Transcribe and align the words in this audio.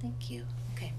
Thank 0.00 0.30
you. 0.30 0.44
Okay. 0.74 0.92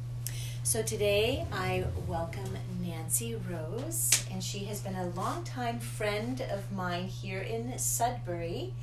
So 0.61 0.83
today 0.83 1.47
I 1.51 1.85
welcome 2.07 2.55
Nancy 2.83 3.35
Rose, 3.49 4.23
and 4.31 4.43
she 4.43 4.65
has 4.65 4.79
been 4.79 4.93
a 4.93 5.07
longtime 5.09 5.79
friend 5.79 6.39
of 6.51 6.71
mine 6.71 7.05
here 7.05 7.41
in 7.41 7.79
Sudbury. 7.79 8.73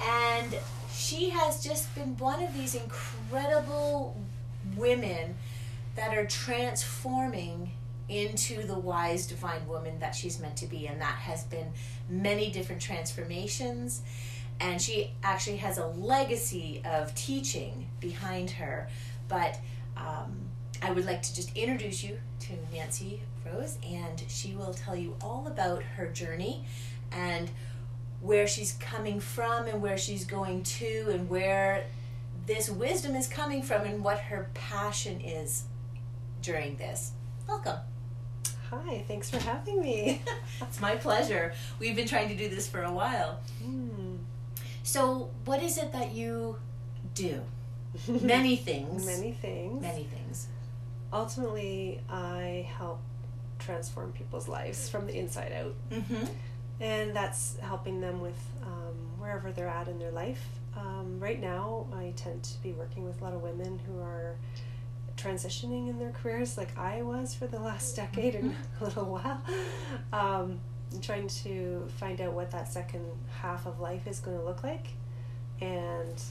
And 0.00 0.56
she 0.94 1.30
has 1.30 1.62
just 1.62 1.92
been 1.96 2.16
one 2.18 2.40
of 2.40 2.54
these 2.54 2.76
incredible 2.76 4.16
women 4.76 5.34
that 5.96 6.16
are 6.16 6.26
transforming 6.26 7.72
into 8.08 8.62
the 8.64 8.78
wise 8.78 9.26
divine 9.26 9.66
woman 9.66 9.98
that 9.98 10.14
she's 10.14 10.38
meant 10.38 10.56
to 10.58 10.66
be 10.66 10.86
and 10.86 11.00
that 11.00 11.14
has 11.14 11.44
been 11.44 11.72
many 12.08 12.50
different 12.50 12.80
transformations 12.80 14.02
and 14.60 14.80
she 14.80 15.10
actually 15.22 15.56
has 15.56 15.78
a 15.78 15.86
legacy 15.86 16.80
of 16.84 17.14
teaching 17.14 17.88
behind 18.00 18.50
her 18.50 18.88
but 19.32 19.58
um, 19.96 20.30
i 20.82 20.90
would 20.92 21.06
like 21.06 21.22
to 21.22 21.34
just 21.34 21.56
introduce 21.56 22.04
you 22.04 22.18
to 22.38 22.52
nancy 22.70 23.22
rose 23.46 23.78
and 23.82 24.22
she 24.28 24.54
will 24.54 24.74
tell 24.74 24.94
you 24.94 25.16
all 25.22 25.46
about 25.46 25.82
her 25.82 26.06
journey 26.08 26.64
and 27.10 27.50
where 28.20 28.46
she's 28.46 28.72
coming 28.74 29.18
from 29.18 29.66
and 29.66 29.80
where 29.80 29.96
she's 29.96 30.24
going 30.24 30.62
to 30.62 31.08
and 31.10 31.28
where 31.30 31.84
this 32.46 32.68
wisdom 32.68 33.16
is 33.16 33.26
coming 33.26 33.62
from 33.62 33.82
and 33.82 34.04
what 34.04 34.18
her 34.18 34.50
passion 34.54 35.20
is 35.20 35.64
during 36.42 36.76
this 36.76 37.12
welcome 37.48 37.78
Hi, 38.70 39.04
thanks 39.06 39.28
for 39.28 39.36
having 39.36 39.82
me. 39.82 40.22
it's 40.62 40.80
my 40.80 40.96
pleasure. 40.96 41.52
We've 41.78 41.94
been 41.94 42.08
trying 42.08 42.30
to 42.30 42.34
do 42.34 42.48
this 42.48 42.66
for 42.66 42.82
a 42.84 42.90
while. 42.90 43.38
Mm. 43.62 44.16
So, 44.82 45.28
what 45.44 45.62
is 45.62 45.76
it 45.76 45.92
that 45.92 46.14
you 46.14 46.56
do? 47.14 47.42
Many 48.08 48.56
things. 48.56 49.06
Many 49.06 49.32
things. 49.32 49.82
Many 49.82 50.04
things. 50.04 50.48
Ultimately, 51.12 52.00
I 52.08 52.68
help 52.78 53.00
transform 53.58 54.12
people's 54.12 54.48
lives 54.48 54.88
from 54.88 55.06
the 55.06 55.16
inside 55.18 55.52
out. 55.52 55.74
Mm-hmm. 55.90 56.24
And 56.80 57.14
that's 57.14 57.56
helping 57.60 58.00
them 58.00 58.20
with 58.20 58.38
um, 58.62 58.94
wherever 59.18 59.52
they're 59.52 59.68
at 59.68 59.88
in 59.88 59.98
their 59.98 60.10
life. 60.10 60.44
Um, 60.76 61.20
right 61.20 61.40
now, 61.40 61.86
I 61.94 62.12
tend 62.16 62.42
to 62.44 62.62
be 62.62 62.72
working 62.72 63.04
with 63.04 63.20
a 63.20 63.24
lot 63.24 63.34
of 63.34 63.42
women 63.42 63.78
who 63.86 64.00
are 64.00 64.36
transitioning 65.16 65.88
in 65.88 65.98
their 65.98 66.10
careers 66.10 66.56
like 66.56 66.76
I 66.78 67.02
was 67.02 67.34
for 67.34 67.46
the 67.46 67.58
last 67.58 67.94
decade 67.96 68.34
and 68.34 68.54
a 68.80 68.84
little 68.84 69.04
while. 69.04 69.42
Um, 70.12 70.60
trying 71.00 71.28
to 71.28 71.86
find 71.98 72.20
out 72.20 72.32
what 72.32 72.50
that 72.50 72.70
second 72.70 73.06
half 73.40 73.66
of 73.66 73.80
life 73.80 74.06
is 74.06 74.20
going 74.20 74.36
to 74.36 74.44
look 74.44 74.62
like 74.62 74.88
and 75.60 76.22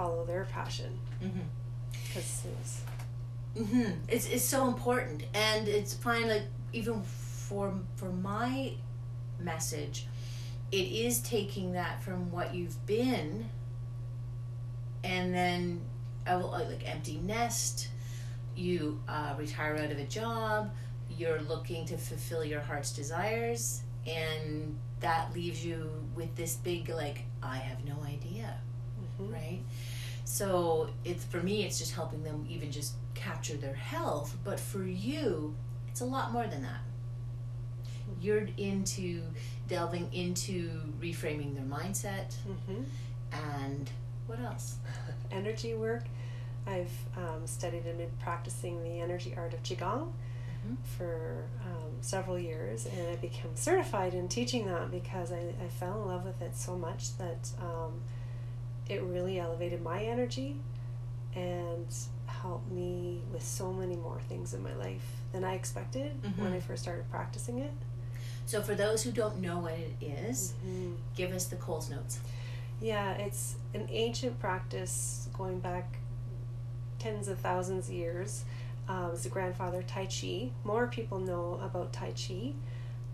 follow 0.00 0.24
their 0.24 0.44
passion. 0.44 0.98
Because 1.20 2.46
mm-hmm. 3.54 3.62
mm-hmm. 3.62 3.92
it's, 4.08 4.28
it's 4.28 4.44
so 4.44 4.66
important. 4.66 5.24
And 5.34 5.68
it's 5.68 5.94
fine, 5.94 6.28
like, 6.28 6.44
even 6.72 7.02
for, 7.02 7.74
for 7.96 8.10
my 8.10 8.72
message, 9.38 10.06
it 10.72 10.76
is 10.76 11.20
taking 11.20 11.72
that 11.72 12.02
from 12.02 12.30
what 12.30 12.54
you've 12.54 12.86
been 12.86 13.48
and 15.02 15.34
then 15.34 15.80
I 16.26 16.36
will 16.36 16.50
like 16.50 16.88
empty 16.88 17.18
nest 17.18 17.88
you 18.54 19.00
uh, 19.08 19.34
retire 19.38 19.76
out 19.76 19.90
of 19.90 19.98
a 19.98 20.04
job, 20.04 20.70
you're 21.16 21.40
looking 21.42 21.86
to 21.86 21.96
fulfill 21.96 22.44
your 22.44 22.60
heart's 22.60 22.92
desires, 22.92 23.82
and 24.06 24.76
that 25.00 25.32
leaves 25.34 25.64
you 25.64 25.90
with 26.14 26.34
this 26.36 26.56
big, 26.56 26.88
like, 26.90 27.24
I 27.42 27.56
have 27.56 27.84
no 27.84 27.96
idea, 28.04 28.58
mm-hmm. 29.20 29.34
right? 29.34 29.60
So 30.24 30.90
it's 31.04 31.24
for 31.24 31.42
me, 31.42 31.64
it's 31.64 31.78
just 31.78 31.94
helping 31.94 32.22
them 32.22 32.46
even 32.48 32.70
just 32.70 32.94
capture 33.14 33.56
their 33.56 33.74
health, 33.74 34.36
but 34.44 34.60
for 34.60 34.82
you, 34.82 35.54
it's 35.88 36.00
a 36.00 36.04
lot 36.04 36.32
more 36.32 36.46
than 36.46 36.62
that. 36.62 36.80
You're 38.20 38.48
into 38.56 39.22
delving 39.68 40.12
into 40.12 40.70
reframing 41.00 41.54
their 41.54 41.64
mindset, 41.64 42.34
mm-hmm. 42.46 42.82
and 43.32 43.90
what 44.26 44.40
else? 44.40 44.76
Energy 45.30 45.74
work 45.74 46.04
I've 46.66 46.92
um, 47.16 47.46
studied 47.46 47.84
and 47.86 47.98
been 47.98 48.10
practicing 48.20 48.82
the 48.82 49.00
energy 49.00 49.34
art 49.36 49.54
of 49.54 49.62
Qigong 49.62 50.08
mm-hmm. 50.08 50.74
for 50.96 51.44
um, 51.64 51.92
several 52.00 52.38
years, 52.38 52.86
and 52.86 53.08
I 53.08 53.16
became 53.16 53.54
certified 53.54 54.14
in 54.14 54.28
teaching 54.28 54.66
that 54.66 54.90
because 54.90 55.32
I, 55.32 55.54
I 55.62 55.68
fell 55.68 56.02
in 56.02 56.08
love 56.08 56.24
with 56.24 56.40
it 56.42 56.56
so 56.56 56.76
much 56.76 57.16
that 57.18 57.50
um, 57.60 58.00
it 58.90 59.02
really 59.02 59.38
elevated 59.38 59.82
my 59.82 60.02
energy 60.02 60.56
and 61.34 61.86
helped 62.26 62.70
me 62.70 63.20
with 63.32 63.42
so 63.42 63.72
many 63.72 63.96
more 63.96 64.20
things 64.28 64.54
in 64.54 64.62
my 64.62 64.74
life 64.74 65.04
than 65.32 65.44
I 65.44 65.54
expected 65.54 66.20
mm-hmm. 66.22 66.42
when 66.42 66.52
I 66.52 66.60
first 66.60 66.82
started 66.82 67.08
practicing 67.10 67.58
it. 67.58 67.72
So, 68.46 68.62
for 68.62 68.74
those 68.74 69.02
who 69.02 69.12
don't 69.12 69.40
know 69.40 69.60
what 69.60 69.74
it 69.74 69.94
is, 70.00 70.54
mm-hmm. 70.66 70.94
give 71.14 71.32
us 71.32 71.46
the 71.46 71.56
Coles 71.56 71.88
Notes. 71.88 72.18
Yeah, 72.80 73.12
it's 73.12 73.56
an 73.74 73.86
ancient 73.90 74.40
practice 74.40 75.28
going 75.36 75.60
back 75.60 75.98
tens 76.98 77.28
of 77.28 77.38
thousands 77.38 77.88
of 77.88 77.94
years 77.94 78.44
uh, 78.88 79.08
was 79.10 79.22
the 79.22 79.28
grandfather 79.28 79.82
Tai 79.82 80.06
Chi. 80.06 80.50
More 80.64 80.86
people 80.88 81.18
know 81.18 81.60
about 81.62 81.92
Tai 81.92 82.12
Chi, 82.12 82.54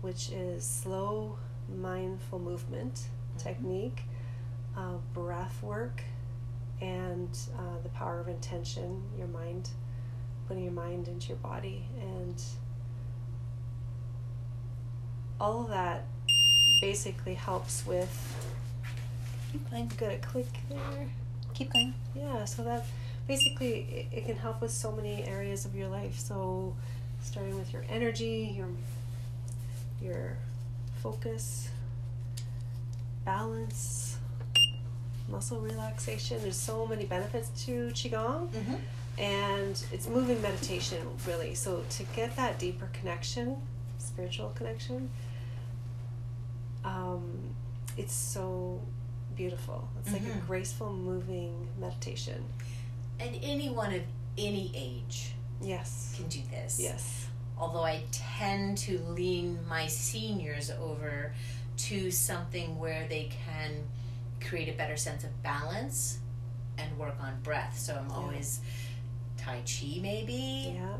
which 0.01 0.31
is 0.31 0.63
slow, 0.63 1.37
mindful 1.75 2.39
movement 2.39 2.95
mm-hmm. 2.95 3.37
technique, 3.37 4.03
uh, 4.77 4.97
breath 5.13 5.61
work, 5.61 6.03
and 6.79 7.29
uh, 7.57 7.81
the 7.83 7.89
power 7.89 8.19
of 8.19 8.27
intention, 8.27 9.03
your 9.17 9.27
mind, 9.27 9.69
putting 10.47 10.63
your 10.63 10.73
mind 10.73 11.07
into 11.07 11.29
your 11.29 11.37
body. 11.37 11.83
And 11.99 12.41
all 15.41 15.63
of 15.63 15.69
that 15.69 16.05
basically 16.79 17.33
helps 17.33 17.85
with. 17.85 18.53
Keep 19.51 19.69
going. 19.69 19.91
Got 19.97 20.13
a 20.13 20.17
click 20.17 20.47
there. 20.69 21.09
Keep 21.53 21.73
going. 21.73 21.93
Yeah, 22.15 22.45
so 22.45 22.63
that 22.63 22.85
basically 23.27 24.07
it, 24.11 24.17
it 24.17 24.25
can 24.25 24.37
help 24.37 24.61
with 24.61 24.71
so 24.71 24.91
many 24.91 25.23
areas 25.25 25.65
of 25.65 25.75
your 25.75 25.89
life 25.89 26.17
so 26.17 26.73
starting 27.21 27.57
with 27.57 27.73
your 27.73 27.83
energy 27.89 28.53
your 28.55 28.69
your 30.01 30.37
focus 31.03 31.69
balance 33.25 34.17
muscle 35.29 35.59
relaxation. 35.59 36.41
There's 36.41 36.55
so 36.55 36.85
many 36.85 37.05
benefits 37.05 37.49
to 37.65 37.89
qigong. 37.89 38.49
Mm-hmm. 38.49 38.75
and 39.19 39.83
it's 39.91 40.07
moving 40.07 40.41
meditation 40.41 41.05
really. 41.27 41.55
So 41.55 41.83
to 41.89 42.03
get 42.15 42.35
that 42.35 42.59
deeper 42.59 42.89
connection 42.93 43.57
spiritual 43.99 44.49
connection 44.55 45.09
um, 46.85 47.55
it's 47.97 48.13
so 48.13 48.79
beautiful. 49.35 49.87
It's 49.99 50.09
mm-hmm. 50.09 50.25
like 50.25 50.33
a 50.33 50.37
mm-hmm. 50.37 50.47
graceful 50.47 50.93
moving 50.93 51.67
meditation. 51.79 52.43
And 53.19 53.37
anyone 53.41 53.93
of 53.93 54.01
any 54.37 54.71
age 54.75 55.33
yes. 55.61 56.13
can 56.15 56.27
do 56.27 56.39
this. 56.51 56.79
Yes. 56.79 57.27
Although 57.57 57.83
i 57.83 58.03
tend 58.11 58.77
to 58.77 58.99
lean 59.09 59.57
my 59.67 59.87
seniors 59.87 60.69
over 60.69 61.33
to 61.77 62.11
something 62.11 62.77
where 62.77 63.07
they 63.09 63.31
can 63.45 63.71
create 64.45 64.69
a 64.69 64.77
better 64.77 64.97
sense 64.97 65.23
of 65.23 65.43
balance 65.43 66.19
and 66.77 66.97
work 66.97 67.15
on 67.21 67.33
breath 67.43 67.77
so 67.77 67.95
i'm 67.95 68.09
yeah. 68.09 68.15
always 68.15 68.61
tai 69.37 69.61
chi 69.65 69.99
maybe 70.01 70.73
yeah 70.75 70.97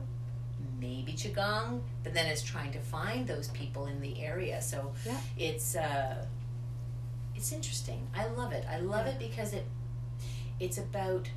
maybe 0.80 1.14
qigong 1.14 1.82
but 2.04 2.14
then 2.14 2.26
it's 2.28 2.44
trying 2.44 2.72
to 2.72 2.80
find 2.80 3.28
those 3.28 3.48
people 3.50 3.88
in 3.88 4.00
the 4.00 4.22
area 4.22 4.62
so 4.62 4.92
yeah. 5.06 5.18
it's 5.38 5.76
uh 5.76 6.16
it's 7.36 7.52
interesting 7.52 8.08
i 8.16 8.28
love 8.28 8.52
it 8.52 8.66
i 8.70 8.80
love 8.80 9.06
yeah. 9.06 9.14
it 9.14 9.20
because 9.20 9.54
it 9.54 9.66
it's 10.60 10.78
about 10.78 11.30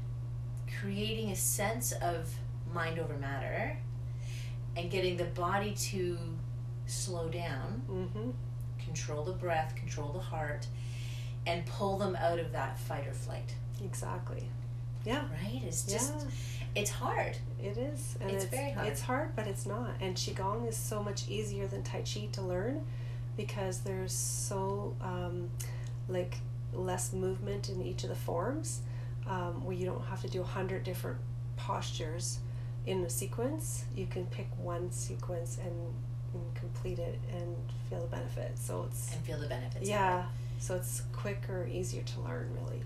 creating 0.80 1.30
a 1.30 1.36
sense 1.36 1.92
of 1.92 2.32
mind 2.72 2.98
over 2.98 3.14
matter 3.14 3.76
and 4.76 4.91
getting 4.91 5.16
the 5.16 5.24
body 5.24 5.72
to 5.74 6.16
slow 6.86 7.28
down, 7.28 7.82
mm-hmm. 7.88 8.30
control 8.84 9.24
the 9.24 9.32
breath, 9.32 9.74
control 9.76 10.12
the 10.12 10.20
heart, 10.20 10.66
and 11.47 11.65
pull 11.66 11.98
them 11.98 12.16
out 12.16 12.39
of 12.39 12.53
that 12.53 12.78
fight 12.78 13.07
or 13.07 13.13
flight. 13.13 13.54
Exactly. 13.83 14.45
Yeah. 15.04 15.22
Right? 15.42 15.63
It's 15.65 15.84
just, 15.84 16.15
yeah. 16.15 16.83
it's 16.83 16.91
hard. 16.91 17.37
It 17.63 17.78
is. 17.78 18.16
And 18.21 18.31
it's, 18.31 18.45
it's, 18.45 18.54
very 18.54 18.72
hard. 18.72 18.89
It's 18.89 19.01
hard, 19.01 19.37
but 19.37 19.47
it's 19.47 19.66
not. 19.66 19.91
And 20.01 20.15
Qigong 20.15 20.69
is 20.69 20.77
so 20.77 21.03
much 21.03 21.28
easier 21.28 21.66
than 21.66 21.83
Tai 21.83 22.03
Chi 22.03 22.28
to 22.33 22.42
learn 22.42 22.84
because 23.37 23.81
there's 23.81 24.13
so, 24.13 24.95
um, 25.01 25.48
like, 26.09 26.37
less 26.72 27.13
movement 27.13 27.69
in 27.69 27.83
each 27.83 28.03
of 28.04 28.10
the 28.10 28.16
forms 28.16 28.83
um, 29.27 29.65
where 29.65 29.77
you 29.77 29.87
don't 29.87 30.04
have 30.04 30.21
to 30.22 30.28
do 30.28 30.41
a 30.41 30.45
hundred 30.45 30.84
different 30.84 31.19
postures 31.57 32.39
in 32.87 33.03
a 33.04 33.10
sequence. 33.10 33.84
You 33.97 34.07
can 34.07 34.27
pick 34.27 34.48
one 34.59 34.91
sequence 34.91 35.59
and, 35.59 35.75
and 36.34 36.54
complete 36.54 36.98
it 36.98 37.19
and 37.33 37.57
feel 37.89 38.03
the 38.03 38.16
benefits. 38.16 38.65
So 38.65 38.87
it's 38.89 39.15
and 39.15 39.25
feel 39.25 39.39
the 39.39 39.48
benefits. 39.48 39.89
Yeah. 39.89 40.25
So 40.60 40.77
it's 40.77 41.03
quicker, 41.12 41.66
easier 41.66 42.03
to 42.03 42.21
learn, 42.21 42.48
really. 42.62 42.83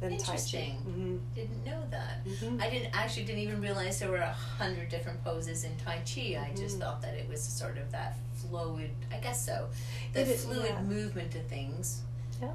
than 0.00 0.10
Tai 0.10 0.16
Chi. 0.18 0.22
Interesting. 0.32 0.74
hmm 0.74 1.16
Didn't 1.34 1.64
know 1.64 1.82
that. 1.90 2.18
hmm 2.26 2.60
I 2.60 2.68
didn't 2.68 2.90
actually 2.92 3.24
didn't 3.24 3.40
even 3.40 3.62
realize 3.62 3.98
there 3.98 4.10
were 4.10 4.16
a 4.18 4.30
hundred 4.32 4.90
different 4.90 5.24
poses 5.24 5.64
in 5.64 5.74
Tai 5.78 6.02
Chi. 6.04 6.36
I 6.38 6.52
just 6.54 6.76
Mhm. 6.76 6.80
thought 6.80 7.00
that 7.00 7.14
it 7.14 7.26
was 7.26 7.40
sort 7.42 7.78
of 7.78 7.90
that 7.92 8.18
fluid. 8.34 8.90
I 9.10 9.16
guess 9.16 9.46
so. 9.46 9.68
The 10.12 10.20
It 10.20 10.38
fluid 10.38 10.66
yeah. 10.74 10.82
movement 10.82 11.34
of 11.34 11.46
things. 11.46 12.02
Yeah. 12.42 12.52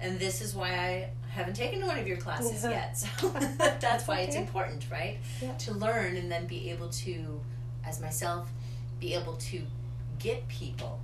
And 0.00 0.18
this 0.18 0.40
is 0.40 0.54
why 0.54 0.70
I 0.72 1.10
haven't 1.28 1.56
taken 1.56 1.84
one 1.86 1.98
of 1.98 2.06
your 2.06 2.16
classes 2.16 2.62
Yeah. 2.64 2.70
yet. 2.70 2.96
So 2.96 3.28
that's 3.28 3.56
That's 3.82 4.08
why 4.08 4.20
it's 4.20 4.36
important, 4.36 4.86
right? 4.90 5.18
Yeah. 5.42 5.52
To 5.56 5.74
learn 5.74 6.16
and 6.16 6.32
then 6.32 6.46
be 6.46 6.70
able 6.70 6.88
to, 6.88 7.38
as 7.84 8.00
myself, 8.00 8.48
be 8.98 9.12
able 9.12 9.36
to 9.36 9.66
get 10.18 10.48
people 10.48 11.00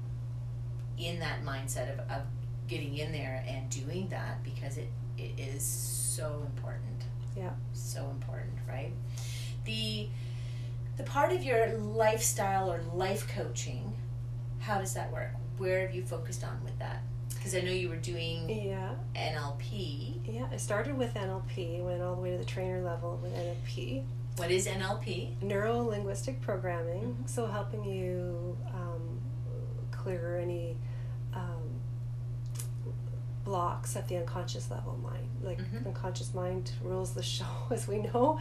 in 0.96 1.18
that 1.18 1.42
mindset 1.44 1.92
of, 1.92 1.98
of 2.10 2.22
getting 2.68 2.96
in 2.96 3.12
there 3.12 3.44
and 3.46 3.68
doing 3.70 4.08
that 4.08 4.42
because 4.42 4.76
it, 4.78 4.88
it 5.18 5.38
is 5.38 5.62
so 5.64 6.42
important. 6.46 7.02
Yeah. 7.36 7.50
So 7.72 8.08
important, 8.10 8.54
right? 8.68 8.92
The 9.64 10.08
the 10.96 11.02
part 11.02 11.32
of 11.32 11.42
your 11.42 11.68
lifestyle 11.78 12.70
or 12.72 12.80
life 12.94 13.26
coaching, 13.34 13.92
how 14.60 14.78
does 14.78 14.94
that 14.94 15.12
work? 15.12 15.30
Where 15.58 15.80
have 15.86 15.94
you 15.94 16.02
focused 16.04 16.44
on 16.44 16.62
with 16.62 16.78
that? 16.78 17.02
Because 17.34 17.54
I 17.56 17.60
know 17.60 17.72
you 17.72 17.88
were 17.88 17.96
doing 17.96 18.48
Yeah. 18.48 18.94
NLP. 19.16 20.20
Yeah. 20.24 20.46
I 20.52 20.56
started 20.56 20.96
with 20.96 21.12
NLP, 21.14 21.82
went 21.82 22.00
all 22.00 22.14
the 22.14 22.22
way 22.22 22.30
to 22.30 22.38
the 22.38 22.44
trainer 22.44 22.80
level 22.80 23.18
with 23.22 23.34
NLP. 23.34 24.04
What 24.36 24.50
is 24.50 24.66
NLP? 24.66 25.42
Neuro 25.42 25.78
linguistic 25.82 26.40
programming. 26.40 27.16
Mhm. 27.24 27.28
So 27.28 27.46
helping 27.46 27.84
you 27.84 28.56
um, 28.72 29.20
clear 29.90 30.38
any 30.38 30.76
blocks 33.44 33.94
at 33.96 34.08
the 34.08 34.16
unconscious 34.16 34.70
level 34.70 34.98
mind. 35.02 35.28
Like 35.42 35.58
Mhm. 35.58 35.86
unconscious 35.86 36.32
mind 36.34 36.72
rules 36.82 37.12
the 37.12 37.22
show, 37.36 37.46
as 37.70 37.86
we 37.86 37.98
know. 37.98 38.38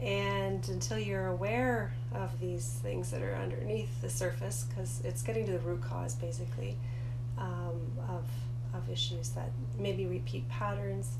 And 0.00 0.66
until 0.68 0.98
you're 0.98 1.26
aware 1.26 1.92
of 2.12 2.38
these 2.40 2.66
things 2.82 3.10
that 3.10 3.22
are 3.22 3.34
underneath 3.34 4.00
the 4.00 4.08
surface, 4.10 4.64
because 4.68 5.00
it's 5.04 5.22
getting 5.22 5.46
to 5.46 5.52
the 5.52 5.58
root 5.60 5.82
cause 5.82 6.14
basically 6.14 6.76
um, 7.38 7.80
of 8.08 8.24
of 8.74 8.90
issues 8.90 9.30
that 9.30 9.50
maybe 9.78 10.06
repeat 10.06 10.46
patterns, 10.48 11.16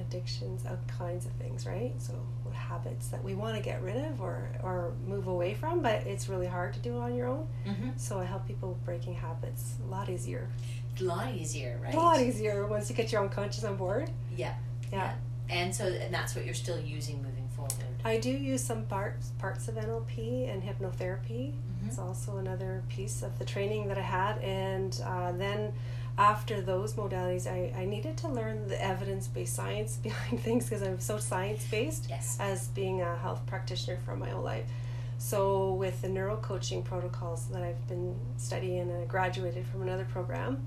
addictions, 0.00 0.64
all 0.68 0.78
kinds 0.86 1.26
of 1.26 1.32
things, 1.32 1.66
right? 1.66 1.94
So 1.98 2.14
habits 2.52 3.08
that 3.08 3.22
we 3.22 3.34
want 3.34 3.56
to 3.56 3.62
get 3.62 3.82
rid 3.82 3.96
of 3.96 4.20
or 4.20 4.50
or 4.62 4.92
move 5.06 5.26
away 5.26 5.54
from, 5.54 5.80
but 5.80 6.06
it's 6.06 6.28
really 6.28 6.46
hard 6.46 6.74
to 6.74 6.80
do 6.80 6.98
on 6.98 7.14
your 7.14 7.26
own. 7.26 7.46
Mm-hmm. 7.66 7.90
So 7.96 8.18
I 8.18 8.24
help 8.24 8.46
people 8.46 8.78
breaking 8.84 9.14
habits 9.14 9.74
a 9.86 9.90
lot 9.90 10.08
easier. 10.08 10.48
A 11.00 11.04
lot 11.04 11.34
easier, 11.34 11.78
right? 11.82 11.94
A 11.94 11.96
lot 11.96 12.20
easier 12.20 12.66
once 12.66 12.90
you 12.90 12.96
get 12.96 13.12
your 13.12 13.20
own 13.20 13.28
unconscious 13.28 13.64
on 13.64 13.76
board. 13.76 14.10
Yeah. 14.36 14.54
Yeah. 14.92 15.14
And 15.50 15.74
so, 15.74 15.84
and 15.86 16.12
that's 16.12 16.34
what 16.34 16.44
you're 16.44 16.54
still 16.54 16.78
using 16.80 17.16
moving 17.22 17.48
forward. 17.56 17.72
I 18.04 18.18
do 18.18 18.30
use 18.30 18.62
some 18.62 18.84
parts 18.84 19.30
parts 19.38 19.66
of 19.68 19.74
NLP 19.76 20.48
and 20.52 20.62
hypnotherapy. 20.62 21.52
Mhm. 21.52 21.86
It's 21.86 21.98
also 21.98 22.36
another 22.36 22.82
piece 22.88 23.22
of 23.22 23.38
the 23.38 23.44
training 23.44 23.88
that 23.88 23.98
I 23.98 24.02
had, 24.02 24.38
and 24.38 25.00
uh, 25.04 25.32
then 25.32 25.72
after 26.18 26.60
those 26.60 26.94
modalities, 26.94 27.46
I, 27.46 27.72
I 27.80 27.84
needed 27.84 28.16
to 28.18 28.28
learn 28.28 28.66
the 28.68 28.82
evidence 28.84 29.28
based 29.28 29.54
science 29.54 29.96
behind 30.02 30.40
things 30.40 30.64
because 30.64 30.82
I'm 30.82 31.00
so 31.00 31.18
science 31.18 31.64
based 31.70 32.06
Yes. 32.10 32.36
as 32.40 32.68
being 32.68 33.02
a 33.02 33.16
health 33.16 33.44
practitioner 33.46 33.98
for 34.04 34.16
my 34.16 34.28
whole 34.30 34.42
life. 34.42 34.66
So 35.18 35.74
with 35.74 36.02
the 36.02 36.08
neuro 36.08 36.36
coaching 36.36 36.82
protocols 36.82 37.46
that 37.46 37.62
I've 37.62 37.86
been 37.88 38.14
studying 38.36 38.80
and 38.90 39.02
I 39.02 39.04
graduated 39.06 39.66
from 39.66 39.82
another 39.82 40.04
program, 40.04 40.66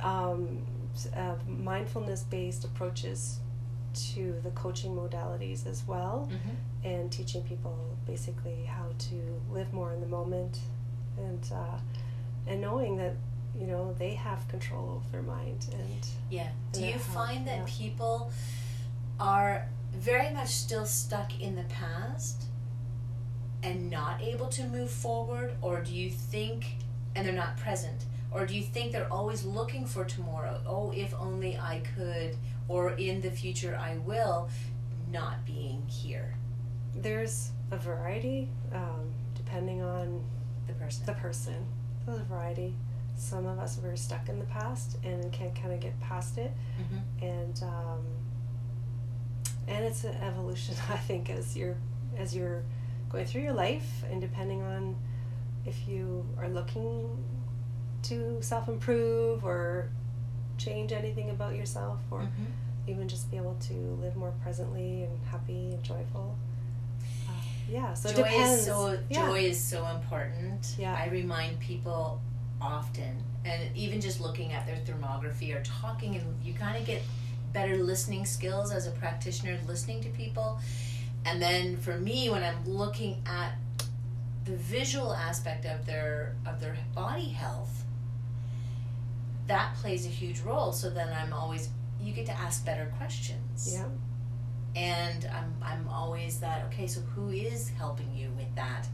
um, 0.00 0.62
uh, 1.14 1.34
mindfulness 1.46 2.22
based 2.22 2.64
approaches 2.64 3.40
to 3.94 4.34
the 4.42 4.50
coaching 4.50 4.94
modalities 4.94 5.66
as 5.66 5.82
well 5.86 6.28
Mm-hmm. 6.32 6.88
and 6.88 7.10
teaching 7.12 7.42
people 7.42 7.76
basically 8.06 8.64
how 8.64 8.86
to 8.98 9.14
live 9.50 9.72
more 9.72 9.92
in 9.92 10.00
the 10.00 10.06
moment 10.06 10.58
and 11.18 11.44
uh, 11.52 11.78
and 12.46 12.60
knowing 12.60 12.96
that 12.96 13.14
you 13.58 13.66
know 13.66 13.94
they 13.98 14.14
have 14.14 14.46
control 14.48 14.90
over 14.96 15.08
their 15.12 15.22
mind 15.22 15.66
and 15.72 16.06
Yeah. 16.30 16.48
Do 16.72 16.78
And 16.80 16.86
you 16.88 16.94
their 16.94 17.02
health, 17.02 17.14
find 17.14 17.46
that 17.48 17.56
yeah. 17.58 17.64
people 17.68 18.30
are 19.18 19.66
very 19.92 20.32
much 20.32 20.48
still 20.50 20.86
stuck 20.86 21.40
in 21.40 21.56
the 21.56 21.64
past 21.64 22.44
and 23.62 23.90
not 23.90 24.22
able 24.22 24.46
to 24.48 24.62
move 24.64 24.90
forward, 24.90 25.52
or 25.60 25.82
do 25.82 25.92
you 25.94 26.08
think, 26.10 26.64
and 27.14 27.26
they're 27.26 27.34
not 27.34 27.56
present, 27.58 28.04
or 28.30 28.46
do 28.46 28.56
you 28.56 28.62
think 28.62 28.92
they're 28.92 29.12
always 29.12 29.44
looking 29.44 29.84
for 29.86 30.04
tomorrow? 30.04 30.60
Oh, 30.66 30.92
if 30.94 31.14
only 31.18 31.56
I 31.58 31.82
could, 31.96 32.36
or 32.68 32.90
in 32.90 33.20
the 33.20 33.30
future 33.30 33.78
I 33.80 33.98
will, 33.98 34.48
not 35.10 35.44
being 35.44 35.82
here, 35.88 36.36
there's 36.94 37.50
a 37.70 37.76
variety 37.76 38.48
um, 38.72 39.12
depending 39.34 39.82
on 39.82 40.22
the 40.66 40.72
person. 40.74 41.06
the 41.06 41.12
person 41.14 41.66
there's 42.06 42.20
a 42.20 42.24
variety 42.24 42.74
some 43.16 43.46
of 43.46 43.58
us 43.58 43.78
were 43.82 43.96
stuck 43.96 44.28
in 44.28 44.38
the 44.38 44.44
past 44.46 44.96
and 45.04 45.30
can't 45.32 45.54
kind 45.54 45.72
of 45.72 45.80
get 45.80 45.98
past 46.00 46.38
it 46.38 46.52
mm-hmm. 46.80 47.24
and 47.24 47.62
um, 47.62 48.00
and 49.68 49.84
it's 49.84 50.04
an 50.04 50.14
evolution 50.22 50.74
i 50.90 50.96
think 50.96 51.30
as 51.30 51.56
you're 51.56 51.76
as 52.16 52.34
you're 52.34 52.62
going 53.08 53.26
through 53.26 53.42
your 53.42 53.52
life 53.52 54.04
and 54.10 54.20
depending 54.20 54.62
on 54.62 54.96
if 55.66 55.86
you 55.86 56.24
are 56.38 56.48
looking 56.48 57.08
to 58.04 58.38
self-improve 58.42 59.44
or 59.44 59.88
change 60.58 60.92
anything 60.92 61.30
about 61.30 61.54
yourself 61.56 61.98
or 62.10 62.20
Mm-hmm. 62.20 62.90
even 62.90 63.08
just 63.08 63.30
be 63.30 63.36
able 63.36 63.56
to 63.68 63.74
live 64.02 64.16
more 64.16 64.32
presently 64.42 65.04
and 65.04 65.18
happy 65.30 65.70
and 65.74 65.82
joyful 65.82 66.36
uh, 67.28 67.32
yeah 67.68 67.94
so 67.94 68.10
joy 68.10 68.14
it 68.14 68.24
depends 68.24 68.60
is 68.60 68.66
so 68.66 68.98
yeah. 69.08 69.26
joy 69.26 69.38
is 69.38 69.58
so 69.62 69.86
important. 69.88 70.76
Yeah. 70.78 70.94
I 70.94 71.08
remind 71.08 71.58
people 71.60 72.20
often, 72.60 73.22
and 73.44 73.74
even 73.76 74.00
just 74.00 74.20
looking 74.20 74.52
at 74.52 74.66
their 74.66 74.76
thermography 74.76 75.54
or 75.56 75.62
talking, 75.62 76.14
and 76.16 76.24
you 76.44 76.52
kind 76.52 76.76
of 76.76 76.84
get 76.86 77.02
better 77.52 77.76
listening 77.76 78.26
skills 78.26 78.70
as 78.70 78.86
a 78.86 78.90
practitioner, 78.92 79.58
listening 79.66 80.02
to 80.02 80.08
people. 80.10 80.60
And 81.24 81.40
then 81.40 81.76
for 81.78 81.96
me, 81.98 82.28
when 82.30 82.42
I'm 82.42 82.64
looking 82.66 83.22
at 83.26 83.52
the 84.44 84.56
visual 84.56 85.12
aspect 85.14 85.64
of 85.64 85.86
their 85.86 86.34
of 86.46 86.60
their 86.60 86.76
body 86.94 87.28
health, 87.28 87.79
that 89.50 89.74
plays 89.74 90.06
a 90.06 90.08
huge 90.08 90.40
role. 90.40 90.72
So 90.72 90.90
then 90.90 91.08
I'm 91.12 91.32
always 91.32 91.68
you 92.00 92.12
get 92.12 92.26
to 92.26 92.32
ask 92.32 92.64
better 92.64 92.90
questions 92.96 93.74
yeah 93.74 93.84
and 94.76 95.28
I'm, 95.34 95.52
I'm 95.60 95.88
always 95.88 96.38
that 96.40 96.64
okay 96.66 96.86
so 96.86 97.00
who 97.00 97.30
is 97.30 97.70
helping 97.70 98.14
you 98.14 98.30
with 98.36 98.54
that 98.54 98.86